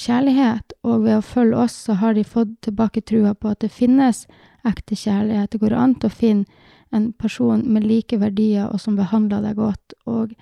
kjærlighet. 0.00 0.72
Og 0.82 1.04
ved 1.04 1.18
å 1.18 1.26
følge 1.26 1.60
oss, 1.66 1.76
så 1.86 1.98
har 2.00 2.16
de 2.16 2.24
fått 2.24 2.56
tilbake 2.64 3.04
trua 3.04 3.34
på 3.34 3.52
at 3.52 3.60
det 3.60 3.72
finnes 3.74 4.24
ekte 4.64 4.96
kjærlighet. 4.96 5.52
Det 5.52 5.60
går 5.60 5.76
an 5.76 5.96
å 6.04 6.08
finne 6.08 6.48
en 6.90 7.12
person 7.12 7.60
med 7.68 7.84
like 7.84 8.16
verdier, 8.18 8.70
og 8.72 8.80
som 8.80 8.96
behandler 8.96 9.44
deg 9.44 9.60
godt. 9.60 9.94
Og 10.08 10.32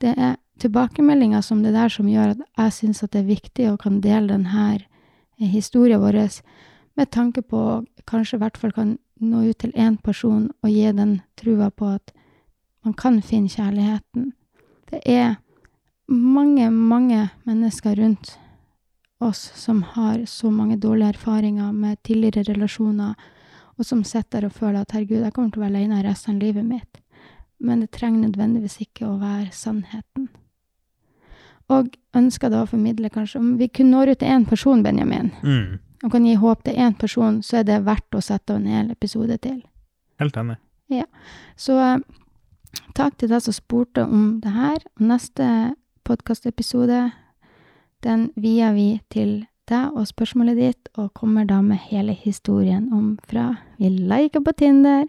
det 0.00 0.14
er 0.14 0.38
tilbakemeldinger 0.62 1.42
som 1.42 1.64
det 1.64 1.74
der 1.74 1.90
som 1.90 2.08
gjør 2.08 2.36
at 2.36 2.46
jeg 2.46 2.76
syns 2.76 3.02
at 3.02 3.12
det 3.16 3.24
er 3.24 3.32
viktig 3.34 3.70
å 3.72 3.78
kan 3.80 3.98
dele 4.04 4.30
denne 4.30 4.78
historien 5.40 6.00
vår 6.00 6.20
med 6.98 7.10
tanke 7.10 7.42
på 7.42 7.82
kanskje 8.06 8.36
i 8.36 8.42
hvert 8.42 8.56
fall 8.56 8.72
kan 8.72 8.98
nå 9.20 9.42
ut 9.50 9.58
til 9.58 9.72
én 9.76 9.98
person 10.02 10.50
og 10.62 10.70
gi 10.70 10.92
den 10.96 11.20
trua 11.36 11.70
på 11.70 11.94
at 11.96 12.12
man 12.84 12.94
kan 12.94 13.20
finne 13.22 13.48
kjærligheten. 13.48 14.32
Det 14.90 15.00
er 15.04 15.36
mange, 16.08 16.70
mange 16.70 17.28
mennesker 17.44 17.96
rundt 17.96 18.38
oss 19.20 19.52
som 19.54 19.82
har 19.82 20.24
så 20.26 20.50
mange 20.50 20.76
dårlige 20.76 21.08
erfaringer 21.08 21.72
med 21.72 22.02
tidligere 22.02 22.54
relasjoner, 22.54 23.14
og 23.78 23.86
som 23.86 24.04
sitter 24.04 24.44
og 24.44 24.52
føler 24.52 24.80
at 24.80 24.92
herregud, 24.92 25.22
jeg 25.22 25.32
kommer 25.32 25.50
til 25.50 25.60
å 25.60 25.64
være 25.66 25.76
alene 25.76 26.02
resten 26.04 26.36
av 26.36 26.42
livet 26.42 26.64
mitt. 26.64 27.00
Men 27.60 27.80
det 27.80 27.90
trenger 27.92 28.28
nødvendigvis 28.28 28.80
ikke 28.80 29.06
å 29.06 29.18
være 29.20 29.52
sannheten. 29.52 30.28
Og 31.70 31.92
ønsker 32.16 32.50
da 32.50 32.64
å 32.64 32.66
formidle 32.66 33.12
kanskje 33.14 33.38
Om 33.38 33.50
vi 33.60 33.68
kunne 33.68 33.92
nå 33.94 34.10
ut 34.10 34.18
til 34.18 34.28
én 34.28 34.48
person, 34.48 34.82
Benjamin, 34.82 35.30
Mm. 35.42 35.78
Og 36.04 36.12
kan 36.12 36.24
gi 36.24 36.34
håp 36.40 36.64
til 36.64 36.78
én 36.80 36.96
person, 36.98 37.42
så 37.42 37.60
er 37.60 37.68
det 37.68 37.82
verdt 37.84 38.16
å 38.16 38.22
sette 38.24 38.54
av 38.54 38.60
en 38.60 38.70
hel 38.70 38.90
episode 38.94 39.36
til. 39.44 39.60
Helt 40.20 40.36
enig. 40.36 40.56
Så 41.60 41.76
eh, 41.78 42.00
takk 42.96 43.18
til 43.20 43.30
deg 43.30 43.44
som 43.44 43.56
spurte 43.56 44.04
om 44.04 44.40
det 44.42 44.52
her. 44.54 44.80
Neste 45.00 45.74
podkastepisode, 46.08 47.10
den 48.04 48.30
vier 48.40 48.74
vi 48.74 48.88
til 49.12 49.44
deg 49.70 49.94
og 49.94 50.08
spørsmålet 50.08 50.58
ditt, 50.58 50.88
og 50.98 51.12
kommer 51.14 51.46
da 51.46 51.60
med 51.62 51.78
hele 51.90 52.16
historien 52.16 52.88
om 52.92 53.12
fra 53.28 53.52
vi 53.78 53.92
liker 53.92 54.42
på 54.42 54.56
Tinder, 54.58 55.06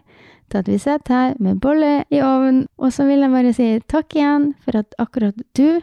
til 0.52 0.60
at 0.60 0.68
vi 0.68 0.78
sitter 0.78 1.16
her 1.16 1.34
med 1.40 1.60
bolle 1.64 2.04
i 2.12 2.20
ovnen. 2.22 2.66
Og 2.78 2.92
så 2.92 3.08
vil 3.08 3.24
jeg 3.24 3.32
bare 3.32 3.56
si 3.56 3.70
takk 3.88 4.14
igjen 4.16 4.52
for 4.62 4.78
at 4.84 4.94
akkurat 5.02 5.40
du 5.56 5.80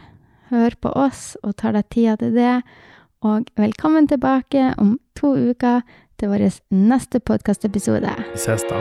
hører 0.50 0.76
på 0.80 0.94
oss 0.96 1.34
og 1.42 1.56
tar 1.60 1.74
deg 1.76 1.90
tida 1.90 2.16
til 2.20 2.32
det. 2.38 2.60
Og 3.20 3.44
velkommen 3.56 4.08
tilbake 4.08 4.74
om 4.78 4.94
to 5.16 5.34
uker 5.50 5.82
til 6.16 6.32
vår 6.32 6.46
neste 6.72 7.20
podkastepisode. 7.20 8.14
Vi 8.32 8.40
ses 8.40 8.64
da. 8.70 8.80